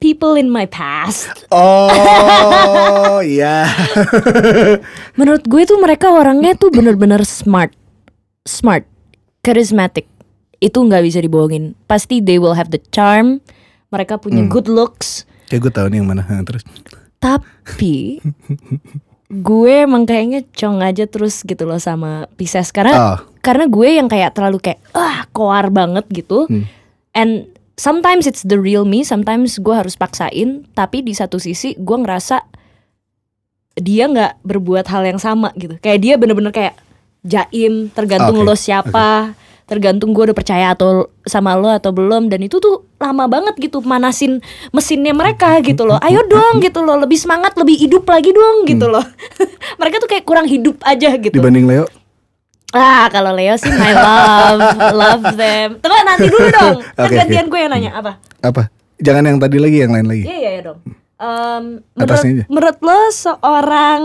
[0.00, 1.46] people in my past.
[1.52, 3.68] Oh iya.
[5.20, 7.76] Menurut gue tuh mereka orangnya tuh bener-bener smart,
[8.48, 8.88] smart,
[9.44, 10.08] charismatic.
[10.58, 11.76] Itu nggak bisa dibohongin.
[11.84, 13.44] Pasti they will have the charm.
[13.88, 14.50] Mereka punya Hmm.
[14.50, 15.24] good looks.
[15.46, 16.22] Kayak gue tahu nih yang mana.
[16.48, 16.62] Terus
[17.16, 18.20] Tapi
[19.26, 23.18] gue emang kayaknya cong aja terus gitu loh sama Pisces karena Oh.
[23.42, 26.46] karena gue yang kayak terlalu kayak ah koar banget gitu.
[26.46, 26.62] Hmm.
[27.10, 27.30] And
[27.74, 30.68] sometimes it's the real me, sometimes gue harus paksain.
[30.72, 32.42] Tapi di satu sisi gue ngerasa
[33.76, 35.76] dia nggak berbuat hal yang sama gitu.
[35.78, 36.74] Kayak dia bener-bener kayak
[37.20, 39.34] jaim, tergantung Oke, lo siapa,
[39.66, 42.30] tergantung gue udah percaya atau sama lo atau belum.
[42.30, 44.40] Dan itu tuh lama banget gitu manasin
[44.70, 45.98] mesinnya mereka gitu loh.
[46.00, 49.04] Ayo dong gitu loh, lebih semangat, lebih hidup lagi dong gitu loh.
[49.80, 51.34] mereka tuh kayak kurang hidup aja gitu.
[51.34, 51.86] Dibanding Leo,
[52.74, 54.60] Ah, kalau Leo sih my love,
[55.00, 55.78] love them.
[55.78, 56.76] Tunggu nanti dulu dong.
[56.98, 57.52] Kan Oke, gantian oke.
[57.54, 58.12] gue yang nanya apa?
[58.42, 58.62] apa?
[58.98, 60.24] Jangan yang tadi lagi, yang lain lagi.
[60.26, 60.78] Iya iya iya dong.
[61.16, 61.64] Em,
[61.96, 64.02] menurut, menurut lo seorang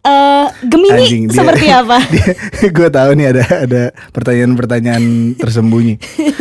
[0.00, 1.98] eh Gemini Anjing, dia- seperti apa?
[2.76, 5.04] gue tahu nih ada ada pertanyaan-pertanyaan
[5.36, 6.00] tersembunyi.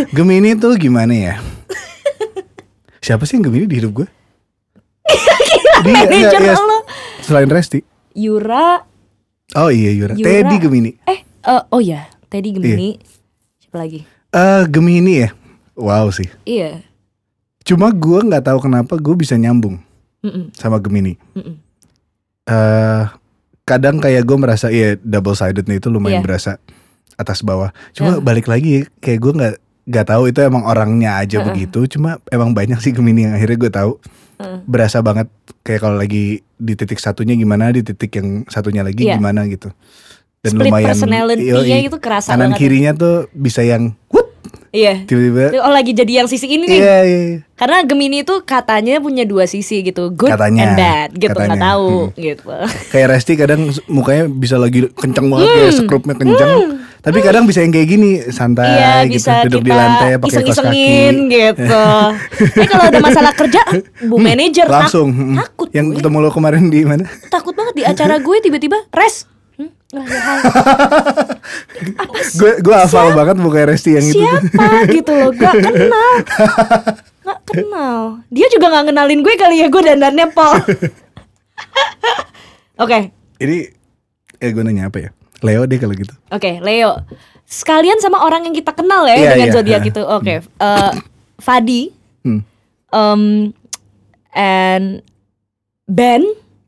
[0.09, 1.35] Gemini tuh gimana ya?
[2.99, 4.07] Siapa sih yang Gemini di hidup gue?
[5.81, 6.83] Dia ya, lo.
[7.19, 7.81] Selain Resti.
[8.11, 8.83] Yura,
[9.55, 10.13] Oh iya Yura.
[10.13, 10.23] Yura.
[10.23, 10.91] Teddy Gemini.
[11.03, 12.99] eh eh, oh ya, Teddy Gemini.
[13.57, 14.03] Siapa lagi?
[14.29, 15.29] Eh Gemini ya.
[15.73, 16.27] Wow sih.
[16.43, 16.83] Iya.
[17.63, 19.79] Cuma gue nggak tahu kenapa gue bisa nyambung
[20.19, 21.15] Mm-mm, sama Gemini.
[21.31, 21.55] mm-mm.
[22.45, 23.03] eh
[23.69, 26.25] kadang kayak gue merasa ya double sided nih itu lumayan Iya.
[26.25, 26.51] berasa
[27.13, 27.69] atas bawah.
[27.93, 28.21] Cuma Iya.
[28.21, 29.55] balik lagi kayak gue nggak
[29.85, 31.85] nggak tahu itu emang orangnya aja begitu.
[31.87, 33.91] Cuma emang banyak sih Gemini yang akhirnya gue tahu
[34.37, 34.59] Heeh.
[34.65, 35.29] berasa banget
[35.61, 39.15] kayak kalau lagi di titik satunya gimana di titik yang satunya lagi Iya.
[39.15, 39.69] gimana gitu.
[40.39, 42.59] Dan Split lumayan personality-nya itu kerasa kanan banget.
[42.63, 43.91] kirinya tuh bisa yang
[44.69, 45.03] Iya.
[45.03, 45.57] tiba-tiba.
[45.59, 46.77] Oh lagi jadi yang sisi ini nih.
[46.77, 47.19] Iya iya.
[47.25, 47.37] iya.
[47.53, 51.63] Karena Gemini itu katanya punya dua sisi gitu, good Katanya, and bad gitu, nggak katanya.
[51.67, 52.15] tahu Hmm.
[52.15, 52.49] gitu.
[52.89, 55.55] Kayak Resti kadang mukanya bisa lagi kenceng banget Hmm.
[55.57, 56.53] kayak skrupnya kenceng.
[56.99, 60.19] Tapi kadang bisa yang kayak gini santai Iya gitu bisa duduk kita di lantai pakai
[60.19, 61.31] kaos iseng-isengin kaki.
[61.33, 61.85] gitu.
[62.59, 63.61] Eh kalau ada masalah kerja,
[64.01, 65.07] bu manajer tak- Langsung.
[65.09, 65.35] mm.
[65.37, 65.95] takut Yang gue.
[65.97, 67.03] ketemu lo kemarin di mana?
[67.27, 69.27] takut banget di acara gue tiba-tiba res.
[72.31, 74.21] Gue gue hafal banget mukanya Resti yang itu.
[74.21, 74.29] tuh.
[74.45, 76.11] Siapa gitu loh, gak kenal.
[77.19, 77.99] Gak kenal.
[78.29, 80.53] Dia juga gak kenalin gue kali ya, gue dandannya pol.
[82.79, 83.57] Oke, Ini
[84.37, 85.09] eh gue nanya apa ya?
[85.39, 86.13] Leo deh kalau gitu.
[86.29, 87.01] Oke, Leo.
[87.43, 89.55] Sekalian sama orang yang kita kenal ya Iya, dengan iya.
[89.55, 90.01] zodiak itu.
[90.01, 90.91] Oke, eh,
[91.35, 92.43] Fadi, Hmm.
[92.91, 93.23] um,
[94.29, 95.01] and
[95.85, 96.21] Ben,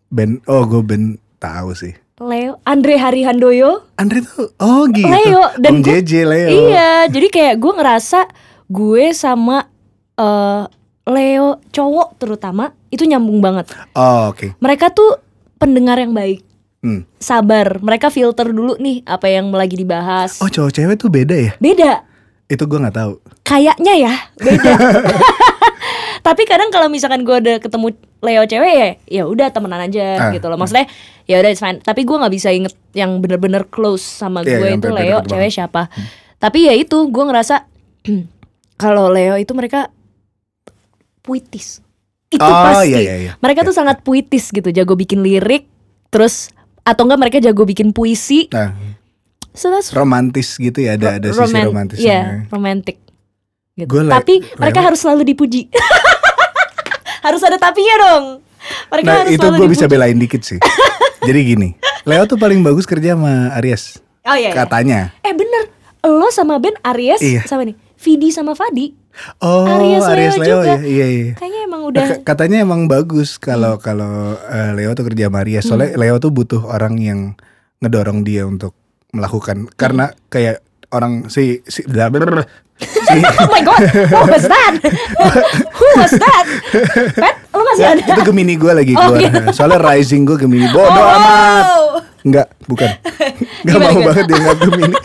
[0.08, 1.04] Ben, oh gue Ben
[1.38, 1.94] tahu sih.
[2.22, 5.06] Leo, Andre Hari Handoyo, Andre tuh, oh gitu.
[5.06, 6.50] Leo dan Om gue- JJ Leo.
[6.70, 8.20] Iya, jadi kayak gue ngerasa
[8.68, 9.66] gue sama
[10.14, 10.64] eh,
[11.04, 13.74] Leo cowok terutama itu nyambung banget.
[13.92, 14.54] Oh oke.
[14.56, 15.18] Mereka tuh
[15.58, 16.46] pendengar yang baik,
[16.80, 17.10] Hmm.
[17.16, 17.78] sabar.
[17.78, 20.38] Mereka filter dulu nih apa yang lagi dibahas.
[20.38, 21.52] Oh cowok cewek tuh beda ya?
[21.58, 22.06] Beda,
[22.48, 23.14] Itu gue nggak tahu.
[23.42, 24.72] kayaknya ya beda.
[26.22, 27.88] Tapi kadang kalau misalkan gue udah ketemu
[28.22, 30.56] Leo cewek ya, ya udah temenan aja Ah, gitu loh.
[30.56, 30.86] Maksudnya
[31.26, 31.80] ya udah fine.
[31.80, 35.50] Tapi gue nggak bisa inget yang bener-bener close sama Iya, gue itu Leo deket cewek
[35.52, 35.90] siapa.
[36.38, 37.66] Tapi ya itu gue ngerasa
[38.78, 39.90] kalau Leo itu mereka
[41.22, 41.82] puitis.
[42.28, 42.90] Itu Oh, pasti.
[42.90, 43.32] iya, iya, iya.
[43.38, 45.68] Mereka tuh sangat puitis gitu, jago bikin lirik,
[46.08, 48.48] terus atau enggak mereka jago bikin puisi.
[48.50, 48.72] Nah,
[49.52, 52.00] So romantis gitu ya ada ada sisi roman- romantis.
[52.00, 53.04] Iya, romantic.
[53.76, 53.84] Gitu.
[53.86, 55.68] Gue le- tapi mereka harus selalu dipuji.
[57.22, 58.26] harus ada tapinya dong.
[58.88, 60.60] Mereka Nah harus itu gue bisa belain dikit sih.
[61.28, 61.70] Jadi gini,
[62.04, 63.98] Leo tuh paling bagus kerja sama Aries.
[64.24, 64.50] Oh iya.
[64.50, 64.52] iya.
[64.52, 65.00] Katanya.
[65.22, 65.70] Eh bener,
[66.04, 67.42] lo sama Ben Aries Iya.
[67.46, 68.94] sama nih, Vidi sama Fadi.
[69.38, 70.68] Oh, Aries Aries, Leo Leo, juga.
[70.68, 70.78] ya.
[70.80, 71.32] Iya, iya.
[71.36, 75.64] Kayaknya emang udah K- Katanya emang bagus kalau kalau eh, Leo tuh kerja sama Aries.
[75.64, 76.00] Soalnya Hmm.
[76.00, 77.20] Leo tuh butuh orang yang
[77.80, 78.74] ngedorong dia untuk
[79.10, 82.00] melakukan karena kayak orang si si, si
[83.42, 83.78] Oh my god,
[84.10, 84.74] what was that?
[85.72, 86.46] Who was that?
[87.22, 88.04] Pet, lo masih Ya, ada?
[88.10, 89.22] itu Gemini gue lagi Oh, keluar.
[89.22, 89.54] iya.
[89.54, 90.66] Soalnya rising gue Gemini.
[90.68, 91.16] Bodoh Oh.
[91.16, 91.66] amat.
[92.22, 92.90] Enggak, bukan.
[93.66, 94.08] Enggak mau gimana?
[94.08, 94.96] banget dia Gemini.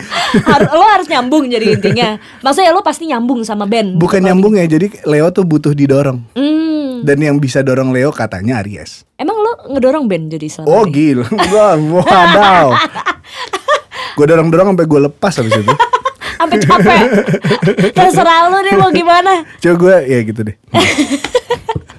[0.41, 2.09] Har- lo harus nyambung jadi intinya.
[2.41, 3.93] Maksudnya lo pasti nyambung sama Ben.
[3.93, 6.17] Bukan nyambung ya, jadi Leo tuh butuh didorong.
[6.33, 7.05] Hmm.
[7.05, 9.05] Dan yang bisa dorong Leo katanya Aries.
[9.13, 10.93] Emang lo ngedorong Ben jadi selama Oh ini?
[11.13, 12.67] gila, Wah, wadaw.
[14.17, 15.73] Gue dorong-dorong sampai gue lepas habis itu.
[16.37, 16.99] Sampai capek.
[17.91, 19.41] Terserah lo deh mau gimana.
[19.57, 20.53] Coba gue ya gitu deh.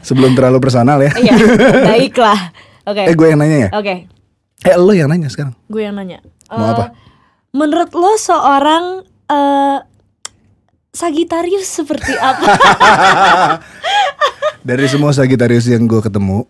[0.01, 1.11] Sebelum terlalu personal ya.
[1.12, 1.33] Iya,
[1.83, 2.39] baiklah.
[2.85, 3.03] Oke.
[3.03, 3.69] Eh gue yang nanya ya.
[3.73, 4.07] Oke,
[4.61, 5.53] Eh lo yang nanya sekarang.
[5.66, 6.19] gue yang nanya.
[6.49, 6.85] Mau Eh, apa?
[7.51, 9.79] Menurut lo seorang eh
[10.89, 12.47] Sagitarius seperti apa?
[14.64, 16.47] Dari semua Sagittarius yang gue ketemu,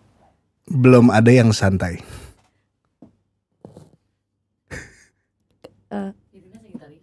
[0.65, 1.99] belum ada yang santai.
[5.89, 6.09] Eh,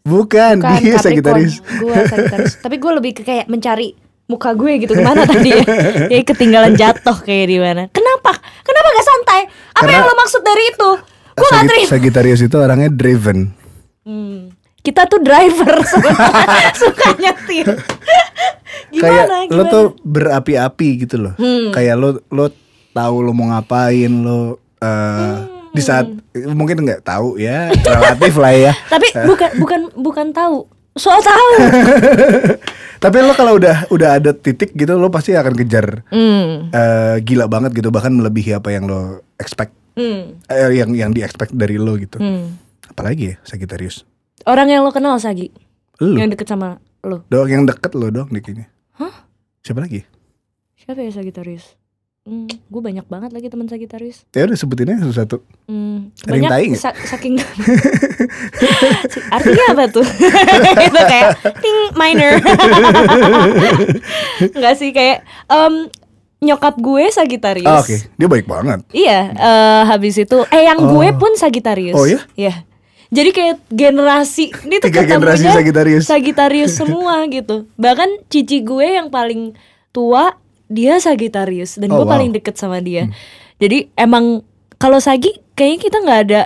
[0.07, 1.03] Bukan, Bukan dia Capricorn.
[1.03, 1.55] Sagittarius.
[1.77, 2.55] Gue Sagitarius.
[2.65, 5.63] Tapi gue lebih ke kayak mencari muka gue gitu ke mana tadi ya?
[6.11, 7.87] Kayak ketinggalan jatuh kayak di mana?
[7.91, 8.35] Kenapa?
[8.63, 9.41] Kenapa gak santai?
[9.47, 10.91] Apa Karena- yang lo maksud dari itu?
[11.33, 11.87] Gue gak terima.
[11.87, 13.55] Sagittarius itu orangnya driven.
[14.03, 14.51] Hmm.
[14.81, 17.67] Kita tuh driver sebenarnya suka nyetir.
[18.93, 19.35] kayak Gimana?
[19.45, 19.71] lo gimana?
[19.71, 21.35] tuh berapi-api gitu loh.
[21.35, 21.71] Hmm.
[21.71, 22.47] Kayak lo lo
[22.93, 25.37] tahu lo mau ngapain, lo eh,
[25.77, 26.09] di saat
[26.49, 28.73] mungkin nggak tahu ya relatif lah ya.
[28.93, 30.65] Tapi bukan bukan bukan tahu.
[30.95, 31.49] Soal tahu.
[33.05, 36.73] Tapi lo kalau udah udah ada titik gitu lo pasti akan kejar Hmm.
[36.73, 40.41] eh, gila banget gitu bahkan melebihi apa yang lo expect Hmm.
[40.47, 42.17] eh, yang yang di expect dari lo gitu.
[42.17, 42.57] Hmm.
[42.87, 44.09] Apalagi ya Sagittarius.
[44.43, 45.53] Orang yang lo kenal Sagi,
[45.99, 47.25] Lo yang deket sama lo.
[47.27, 48.67] doang yang deket lo dong nih kayaknya.
[49.61, 50.01] Siapa lagi?
[50.79, 51.75] Siapa ya Sagittarius?
[52.27, 54.27] Hmm, gue banyak banget lagi teman Sagittarius.
[54.35, 55.47] Ya udah sebutin aja satu-satu.
[55.71, 57.39] Hmm, yang tai banyak sa- saking
[59.37, 60.03] artinya apa tuh?
[60.91, 62.43] itu kayak ting minor.
[64.59, 65.87] Enggak sih kayak em,
[66.43, 67.71] nyokap gue Sagittarius.
[67.71, 68.83] Ah, Oke, dia baik banget.
[68.91, 71.95] Iya, eh, habis itu eh yang gue pun Sagittarius.
[71.95, 72.19] Oh, ya?
[72.35, 72.67] Iya.
[73.07, 76.05] Jadi kayak generasi ini tuh Tiga generasi ketemunya Sagittarius.
[76.11, 77.71] Sagittarius semua gitu.
[77.79, 79.55] Bahkan cici gue yang paling
[79.95, 80.35] tua
[80.67, 82.13] dia Sagittarius dan Oh, gue wow.
[82.19, 83.07] paling deket sama dia.
[83.63, 84.43] Jadi emang
[84.77, 86.43] kalau Sagi kayaknya kita nggak ada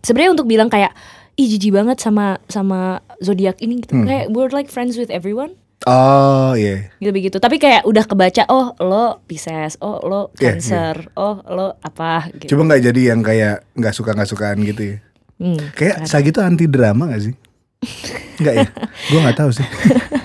[0.00, 0.90] sebenarnya untuk bilang kayak
[1.34, 3.94] ih jijik banget sama sama zodiak ini gitu.
[3.98, 4.06] Hmm.
[4.06, 6.88] Kayak we're like friends with everyone Oh iya.
[6.96, 7.36] gitu begitu.
[7.36, 12.56] Tapi kayak udah kebaca oh lo Pisces, oh lo Iya, Cancer, oh lo apa gitu.
[12.56, 14.98] Coba nggak jadi yang kayak nggak suka nggak sukaan gitu ya.
[15.36, 15.60] Hmm.
[15.76, 17.34] Kayak Sagi tuh anti drama gak sih?
[18.40, 18.68] Enggak ya?
[19.12, 19.66] Gue nggak tahu sih.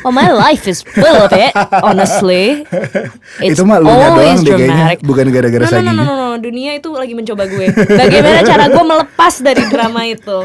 [0.00, 2.66] Oh my life is full of it, honestly.
[3.44, 6.36] It's Itu mah lu doang deh kayaknya, bukan gara-gara no, no, no, no, no, no,
[6.36, 7.72] dunia itu lagi mencoba gue.
[7.72, 10.36] Bagaimana cara gue melepas dari drama itu?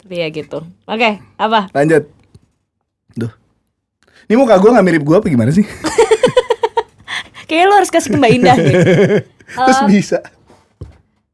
[0.00, 0.60] Tapi ya gitu.
[0.84, 1.72] Oke, apa?
[1.72, 2.04] Lanjut.
[3.12, 3.32] Duh.
[4.26, 5.64] Ini muka gue nggak mirip gue apa gimana sih?
[7.48, 8.74] Kayaknya lo harus kasih ke Mbak Indah deh.
[9.56, 10.22] Terus Um, bisa.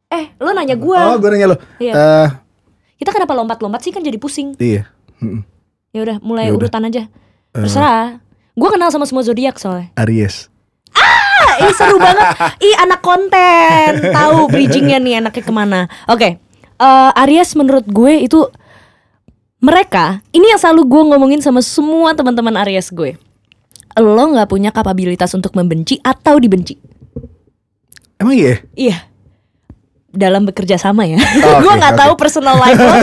[0.09, 0.97] eh, lo nanya gue.
[0.99, 1.57] Oh, gue nanya lo.
[1.77, 1.93] Iya.
[1.93, 2.29] Eh,
[2.97, 4.57] Kita kenapa lompat-lompat sih kan jadi pusing.
[4.57, 4.89] iya.
[5.20, 5.45] Mm-mm.
[5.97, 6.68] Ya udah, mulai Ya udah.
[6.68, 7.09] urutan aja.
[7.57, 8.20] Terserah.
[8.53, 9.88] Gue kenal sama semua zodiak soalnya.
[9.97, 10.53] Aries.
[10.92, 12.26] Ah, Ih seru banget.
[12.61, 14.12] Ih anak konten.
[14.12, 15.80] Tahu bridgingnya nih anaknya ke mana.
[16.05, 16.36] Oke.
[16.76, 18.44] Eh, Aries menurut gue itu
[19.57, 23.16] mereka ini yang selalu gue ngomongin sama semua teman-teman Aries gue.
[23.97, 26.76] Lo nggak punya kapabilitas untuk membenci atau dibenci.
[28.16, 28.61] Emang iya?
[28.76, 28.97] Iya.
[30.17, 31.21] Dalam bekerja sama ya.
[31.45, 32.01] Oh, gue oke, nggak oke.
[32.01, 32.89] tahu personal life lo.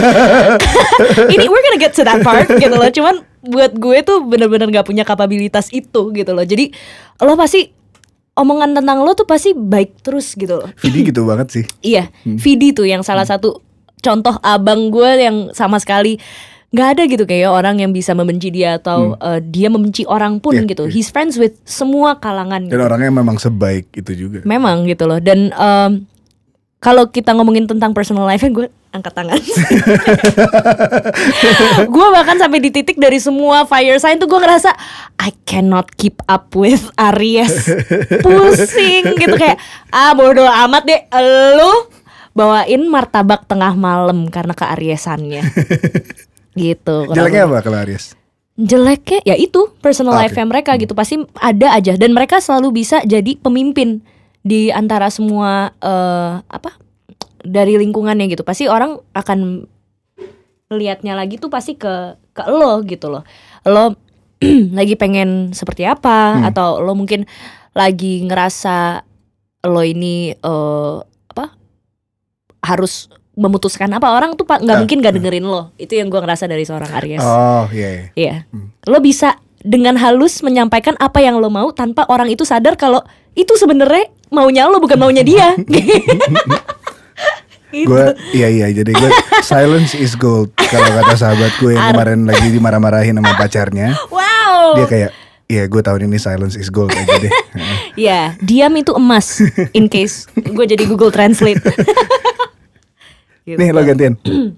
[1.30, 2.90] ini we're gonna get to that part gitu loh.
[2.90, 6.42] Cuman buat gue tuh bener-bener nggak punya kapabilitas itu gitu loh.
[6.42, 6.74] Jadi
[7.18, 7.70] lo pasti
[8.34, 10.68] omongan tentang lo tuh pasti baik terus gitu loh.
[10.76, 11.64] Vidi gitu banget sih.
[11.80, 12.36] Iya, Hmm.
[12.36, 13.62] Vidi tuh yang salah satu
[13.96, 16.18] contoh abang gue yang sama sekali
[16.68, 20.58] nggak ada gitu kayak orang yang bisa membenci dia atau eh, dia membenci orang pun
[20.58, 20.66] Hmm.
[20.66, 20.84] Iya, gitu.
[20.84, 20.92] iya.
[20.92, 22.66] He's friends with semua kalangan.
[22.66, 22.82] Dan gitu.
[22.82, 24.42] orangnya memang sebaik itu juga.
[24.42, 25.22] Memang gitu loh.
[25.22, 26.02] Dan em,
[26.84, 29.40] kalau kita ngomongin tentang personal life gue angkat tangan.
[31.96, 34.68] gue bahkan sampai di titik dari semua fire sign tuh gue ngerasa
[35.16, 37.72] I cannot keep up with Aries.
[38.24, 39.56] Pusing gitu kayak
[39.88, 41.00] ah bodoh amat deh
[41.56, 41.88] lu
[42.36, 45.40] bawain martabak tengah malam karena keariesannya.
[46.60, 47.08] gitu.
[47.08, 48.12] kurang Jeleknya apa kalau Aries?
[48.54, 50.30] jeleknya ya itu personal Oke.
[50.30, 53.98] life mereka gitu pasti ada aja dan mereka selalu bisa jadi pemimpin
[54.44, 56.76] di antara semua eh, apa
[57.40, 59.64] dari lingkungannya gitu pasti orang akan
[60.68, 61.92] lihatnya lagi tuh pasti ke
[62.32, 63.22] ke lo gitu loh
[63.64, 63.94] lo
[64.78, 66.48] lagi pengen seperti apa Hmm.
[66.50, 67.24] atau lo mungkin
[67.72, 69.00] lagi ngerasa
[69.64, 70.96] lo ini eh,
[71.30, 71.44] apa
[72.64, 76.46] harus memutuskan apa orang tuh nggak Ah, mungkin gak dengerin lo itu yang gua ngerasa
[76.46, 77.88] dari seorang Aries Oh iya.
[77.90, 78.06] iya.
[78.14, 78.36] Iya.
[78.50, 78.70] Hmm.
[78.86, 79.34] Lo bisa
[79.64, 83.00] dengan halus menyampaikan apa yang lo mau tanpa orang itu sadar kalau
[83.32, 85.56] itu sebenarnya maunya lo bukan maunya dia.
[87.74, 87.90] gitu.
[87.90, 89.10] Gue iya iya jadi gue
[89.42, 93.98] silence is gold kalau kata sahabat gue yang kemarin lagi dimarah-marahin sama pacarnya.
[94.12, 94.78] Wow.
[94.78, 95.12] Dia kayak
[95.44, 97.28] Iya gue tahun ini silence is gold aja deh
[98.08, 99.44] Ya, diam itu emas.
[99.76, 101.60] In case gue jadi Google Translate.
[103.44, 103.56] Gitu.
[103.60, 104.16] Nih lo gantian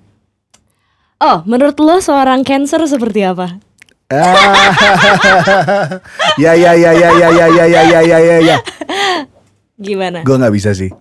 [1.27, 3.59] Oh, menurut lo seorang Cancer seperti apa?
[4.07, 5.99] Ah,
[6.39, 8.57] ya ya ya ya ya ya ya ya ya ya ya ya.
[9.77, 10.23] Gimana?
[10.23, 10.95] Gue nggak bisa sih.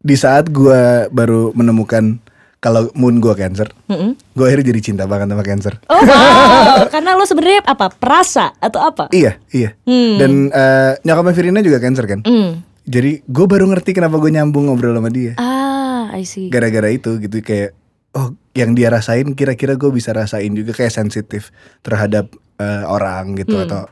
[0.00, 2.16] Di saat gue baru menemukan
[2.58, 4.18] kalau moon gue cancer, Mm-mm.
[4.34, 5.78] gue akhirnya jadi cinta banget sama cancer.
[5.86, 6.90] Oh, wow.
[6.90, 7.86] karena lo sebenarnya apa?
[7.92, 9.12] Perasa atau apa?
[9.14, 9.78] Iya iya.
[9.86, 10.18] Hmm.
[10.18, 12.26] Dan eh, nyokapnya Virina juga cancer kan.
[12.26, 12.66] Hmm.
[12.88, 15.38] Jadi gue baru ngerti kenapa gue nyambung ngobrol sama dia.
[15.38, 16.50] Ah, I see.
[16.50, 17.77] Gara-gara itu gitu kayak
[18.18, 22.26] oh yang dia rasain kira-kira gue bisa rasain juga kayak sensitif terhadap
[22.58, 23.64] eh, orang gitu Hmm.
[23.70, 23.82] atau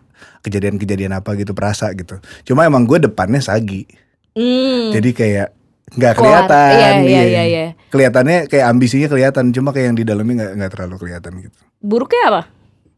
[0.42, 2.18] kejadian-kejadian apa gitu perasa gitu.
[2.42, 3.86] Cuma emang gue depannya sagi.
[4.34, 4.90] Hmm.
[4.90, 5.48] Jadi kayak
[5.94, 6.70] nggak kelihatan.
[6.74, 7.22] Iya, iya, iya.
[7.22, 7.64] iya, iya.
[7.94, 11.58] Kelihatannya kayak ambisinya kelihatan, cuma kayak yang di dalamnya nggak nggak terlalu kelihatan gitu.
[11.78, 12.42] Buruknya apa?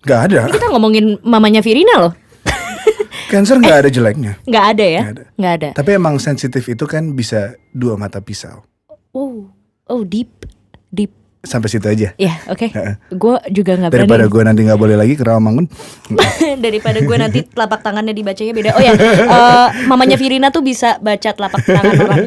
[0.09, 0.41] Nggak ada.
[0.49, 2.12] Ini kita ngomongin mamanya Virina loh.
[3.33, 4.33] Cancer nggak ada jeleknya.
[4.49, 5.01] Nggak ada ya?
[5.05, 5.24] Nggak ada.
[5.37, 5.68] Nggak ada.
[5.76, 8.64] Tapi emang sensitif itu kan bisa dua mata pisau.
[9.12, 9.51] Oh,
[9.91, 10.47] oh deep,
[10.89, 11.12] deep.
[11.39, 12.12] Sampai situ aja.
[12.18, 12.66] Ya, oke.
[13.14, 14.34] Gue juga nggak Daripada berani.
[14.34, 15.70] gue nanti nggak boleh lagi ke Rawamangun.
[16.66, 18.70] Daripada gue nanti telapak tangannya dibacanya beda.
[18.74, 22.18] Oh ya, eh, mamanya Virina tuh bisa baca telapak tangan orang.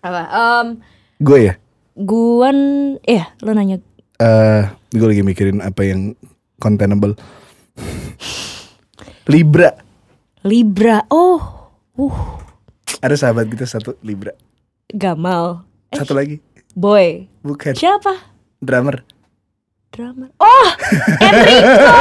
[0.00, 0.22] Apa?
[0.32, 0.66] Em,
[1.20, 1.54] gue ya.
[1.92, 2.56] guan,
[3.04, 3.80] ya, lo nanya.
[4.16, 6.16] eh gue lagi mikirin apa yang
[6.56, 7.16] containable.
[9.26, 9.76] Libra.
[10.40, 11.02] Libra.
[11.10, 11.40] Oh,
[11.98, 12.16] uh,
[13.02, 14.32] Ada sahabat kita satu Libra.
[14.88, 15.66] Gamal.
[15.90, 16.38] Satu lagi.
[16.76, 17.24] Boy.
[17.40, 17.72] Bukan.
[17.72, 18.12] Siapa?
[18.58, 19.00] Drummer.
[19.88, 20.28] Drummer.
[20.36, 20.68] Oh,
[21.18, 21.96] Enrico.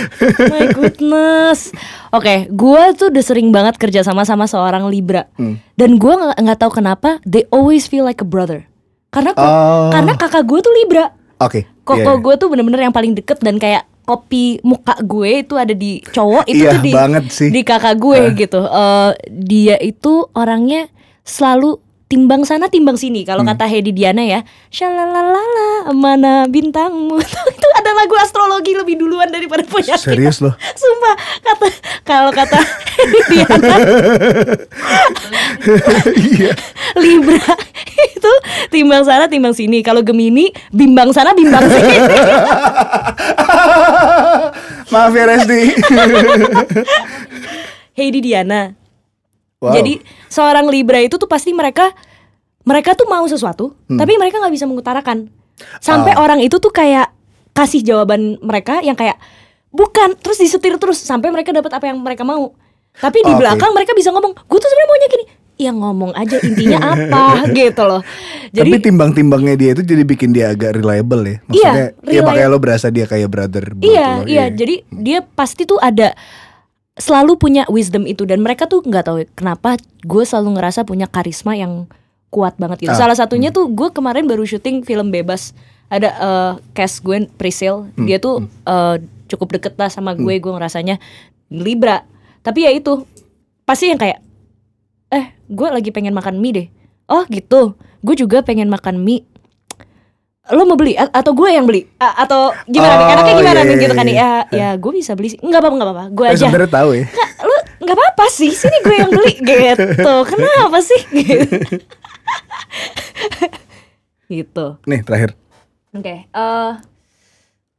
[0.52, 1.74] My goodness.
[2.08, 5.26] Oke, gua tuh udah sering banget kerja sama sama seorang Libra.
[5.34, 5.58] Hmm.
[5.74, 8.70] Dan gua nggak tahu kenapa they always feel like a brother.
[9.10, 9.90] Karena kok- Oh.
[9.90, 11.10] karena kakak gue tuh Libra.
[11.36, 11.66] Oke.
[11.82, 12.22] Koko iya, iya.
[12.22, 16.46] gue tuh bener-bener yang paling deket dan kayak kopi muka gue itu ada di cowok
[16.46, 17.50] itu Iya, tuh di banget sih.
[17.50, 18.62] di kakak gue gitu.
[18.62, 20.86] Eh, dia itu orangnya
[21.20, 23.22] selalu timbang sana timbang sini.
[23.22, 23.54] Kalau Hmm.
[23.54, 27.22] kata Hedi Diana ya, shalalalala mana bintangmu.
[27.54, 29.94] itu ada lagu astrologi lebih duluan daripada punya.
[29.94, 30.50] Serius loh.
[30.82, 31.66] Sumpah kata
[32.02, 32.58] kalau kata
[32.98, 33.74] Hedi Diana
[36.34, 36.52] Iya.
[36.98, 37.54] Libra
[37.94, 38.32] itu
[38.68, 39.78] timbang sana timbang sini.
[39.80, 41.94] Kalau Gemini bimbang sana bimbang sini.
[44.90, 45.60] Maaf ya Resti.
[47.94, 48.79] Heidi Diana.
[49.60, 49.76] Wow.
[49.76, 51.92] Jadi seorang Libra itu tuh pasti mereka
[52.60, 55.28] mereka tuh mau sesuatu, tapi mereka nggak bisa mengutarakan.
[55.78, 56.20] Sampai Hmm.
[56.20, 56.24] Ah.
[56.24, 57.12] orang itu tuh kayak
[57.52, 59.20] kasih jawaban mereka yang kayak
[59.68, 62.56] bukan, terus disetir terus sampai mereka dapat apa yang mereka mau.
[62.92, 63.38] Tapi di Oke.
[63.38, 65.24] belakang mereka bisa ngomong, gue tuh sebenarnya maunya gini.
[65.56, 68.00] Ya ngomong aja intinya apa gitu loh.
[68.48, 71.36] Tapi Jadi timbang-timbangnya dia itu jadi bikin dia agak reliable ya.
[71.44, 74.24] Maksudnya Iya, ya makanya lo berasa dia kayak brother Iya, lo.
[74.24, 74.44] iya.
[74.48, 76.16] Jadi dia pasti tuh ada
[77.00, 81.56] selalu punya wisdom itu dan mereka tuh nggak tahu kenapa gue selalu ngerasa punya karisma
[81.56, 81.88] yang
[82.30, 82.94] kuat banget gitu.
[82.94, 85.56] Ah, Salah satunya tuh gue kemarin baru syuting film bebas.
[85.90, 88.96] Ada eh, cast gue Priscil, Hmm, dia tuh eh,
[89.26, 91.02] cukup deket lah sama gue, gue ngerasanya
[91.50, 92.06] Libra.
[92.46, 93.02] Tapi ya itu
[93.66, 94.22] pasti yang kayak
[95.10, 96.68] eh gue lagi pengen makan mie deh.
[97.10, 97.74] Oh gitu,
[98.06, 99.26] gue juga pengen makan mie
[100.50, 100.98] lo mau beli?
[100.98, 101.86] A- atau gue yang beli?
[101.98, 103.04] A- atau gimana nih?
[103.06, 103.70] Oh, Enaknya gimana iya, nih?
[103.70, 104.30] iya, gitu kan nih iya.
[104.50, 104.58] ya?
[104.58, 105.38] ya gue bisa beli sih.
[105.38, 106.04] Nggak apa-apa nggak apa-apa.
[106.10, 106.38] Gue aja.
[106.46, 107.04] sebenarnya tahu ya.
[107.06, 108.50] nggak lu nggak apa-apa sih.
[108.52, 110.14] Sini gue yang beli gitu.
[110.26, 111.00] Kenapa sih?
[111.10, 111.78] Gitu
[114.38, 114.66] gitu.
[114.86, 115.34] Nih terakhir.
[115.90, 116.72] oke eh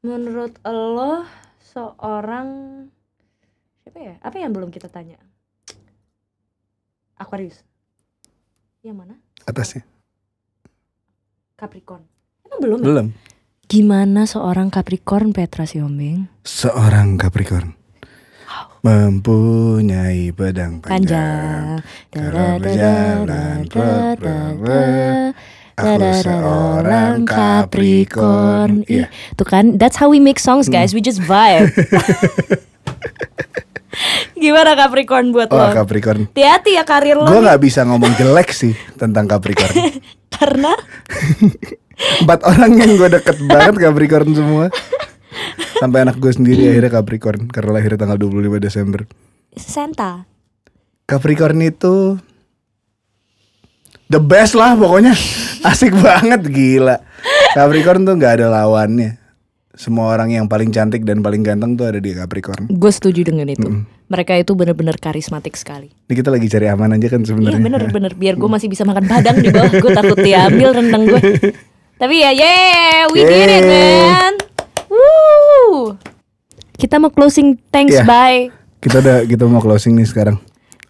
[0.03, 1.23] menurut lo
[1.63, 2.47] seorang
[3.83, 4.15] siapa ya?
[4.19, 5.15] Apa yang belum kita tanya?
[7.15, 7.63] Aquarius.
[8.83, 9.15] Yang mana?
[9.47, 9.87] Atasnya.
[11.55, 12.10] Capricorn
[12.51, 12.85] emang belum ya?
[12.85, 13.07] Belum.
[13.71, 16.27] Gimana seorang Capricorn Petra Siombing?
[16.43, 17.79] Seorang Capricorn
[18.81, 21.77] mempunyai pedang panjang.
[21.79, 21.85] Panjang.
[22.09, 25.33] Kalau berjalan ber-
[25.81, 28.85] Aku seorang Capricorn.
[28.85, 29.07] Iya.
[29.37, 30.93] Tuh kan, that's how we make songs guys.
[30.93, 31.71] We just vibe.
[34.41, 35.85] Gimana Capricorn buat Wah lo?
[35.85, 36.25] Capricorn.
[36.33, 39.73] Hati-hati ya karir lo Gue nggak bisa ngomong jelek sih tentang Capricorn.
[40.35, 40.73] Karena
[42.21, 44.65] Empat orang yang gue deket banget Capricorn semua.
[45.77, 49.01] Sampai anak gue sendiri akhirnya Capricorn karena lahir tanggal 25 Desember.
[49.57, 50.29] Santa.
[51.09, 52.21] Capricorn itu
[54.07, 55.17] the best lah pokoknya.
[55.61, 57.01] Asik banget gila.
[57.53, 59.17] Capricorn tuh nggak ada lawannya.
[59.71, 62.69] Semua orang yang paling cantik dan paling ganteng tuh ada di Capricorn.
[62.69, 63.65] Gue setuju dengan itu.
[64.11, 65.89] Mereka itu bener-bener karismatik sekali.
[66.11, 67.63] Ini kita lagi cari aman aja kan Iya sebenarnya.
[67.63, 71.21] bener-bener biar gue masih bisa makan padang di bawah gue takut diambil rendang gue.
[72.01, 74.33] Tapi ya yeah, we did it man.
[74.89, 75.93] Woo.
[76.73, 78.01] Kita mau closing thanks Iya.
[78.03, 78.49] bye.
[78.81, 80.41] Kita udah kita mau closing nih sekarang.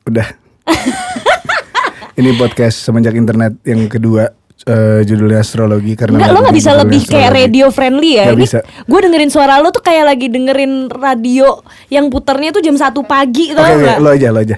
[0.08, 0.24] Udah.
[2.16, 4.32] Ini podcast semenjak internet yang kedua
[4.64, 7.40] eh, judulnya astrologi karena Enggak lo nggak bisa lebih kayak astrologi.
[7.44, 8.24] radio friendly ya.
[8.24, 8.60] Nggak Ini bisa.
[8.64, 11.60] gue dengerin suara lo tuh kayak lagi dengerin radio
[11.92, 13.98] yang puternya tuh jam 1 pagi tau oke, nggak?
[14.00, 14.56] lo aja, lo aja.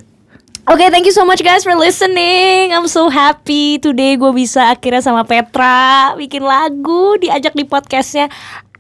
[0.64, 2.72] Oke, thank you so much guys for listening.
[2.72, 8.32] I'm so happy today gue bisa akhirnya sama Petra bikin lagu, diajak di podcastnya.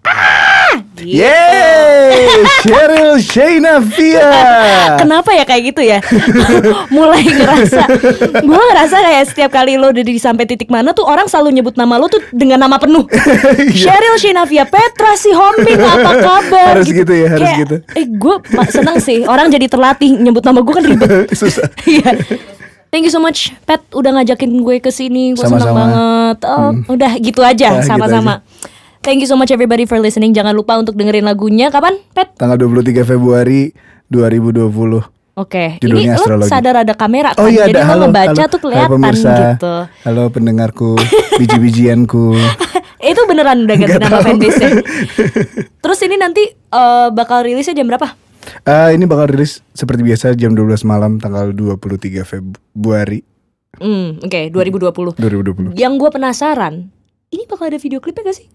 [0.03, 1.15] Ah, gitu.
[1.15, 2.27] Yeay,
[2.59, 4.31] Cheryl Shayna Via.
[5.01, 6.03] Kenapa ya kayak gitu ya?
[6.95, 7.87] Mulai ngerasa,
[8.43, 11.79] gue ngerasa kayak setiap kali lo udah di sampai titik mana tuh orang selalu nyebut
[11.79, 13.07] nama lo tuh dengan nama penuh.
[13.79, 16.75] Cheryl Shinavia Petra si Hombing apa kabar?
[16.75, 17.75] Harus gitu ya, harus Kayak, gitu.
[17.95, 18.35] Eh gue
[18.67, 21.31] seneng sih orang jadi terlatih nyebut nama gue kan ribet.
[21.31, 21.71] Susah.
[21.87, 22.19] Iya.
[22.91, 25.31] Thank you so much Pet udah ngajakin gue ke sini.
[25.31, 26.37] Gue seneng banget.
[26.43, 28.43] Oh, udah gitu aja gitu sama-sama.
[29.03, 30.31] Thank you so much everybody for listening.
[30.31, 32.39] Jangan lupa untuk dengerin lagunya kapan, Pet?
[32.39, 33.75] Tanggal 23 Februari
[34.07, 34.71] 2020
[35.33, 36.47] Oke, ini Judulnya lo astrologi.
[36.47, 37.43] sadar ada kamera kan?
[37.43, 39.75] Oh iya Jadi ada lo halo, ngebaca halo, tuh halo kelihatan pemirsa, gitu.
[40.07, 40.91] halo pendengarku,
[41.35, 42.25] biji-bijianku.
[43.11, 44.69] Itu beneran udah ganti nama fanbase -nya.
[45.83, 48.07] Terus ini nanti eh, bakal rilisnya jam berapa?
[48.63, 53.25] Eh, ini bakal rilis seperti biasa jam 12 malam tanggal 23 Februari
[53.81, 55.17] Hmm, oke, 2020.
[55.17, 55.73] 2020.
[55.73, 56.93] Yang gue penasaran,
[57.33, 58.47] ini bakal ada video klipnya gak sih?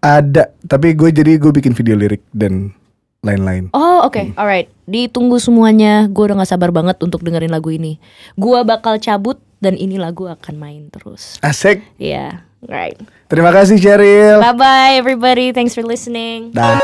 [0.00, 2.72] Ada, tapi gue jadi gue bikin video lirik dan
[3.20, 3.68] lain-lain.
[3.76, 4.72] Oh oke, alright.
[4.88, 6.08] Ditunggu semuanya.
[6.08, 8.00] Gue udah gak sabar banget untuk dengerin lagu ini.
[8.40, 11.36] Gue bakal cabut dan ini lagu akan main terus.
[11.44, 11.84] Asik.
[12.00, 12.96] Iya, right.
[13.28, 14.40] Terima kasih Cheryl.
[14.40, 15.52] Bye bye everybody.
[15.52, 16.56] Thanks for listening.
[16.56, 16.80] Dah.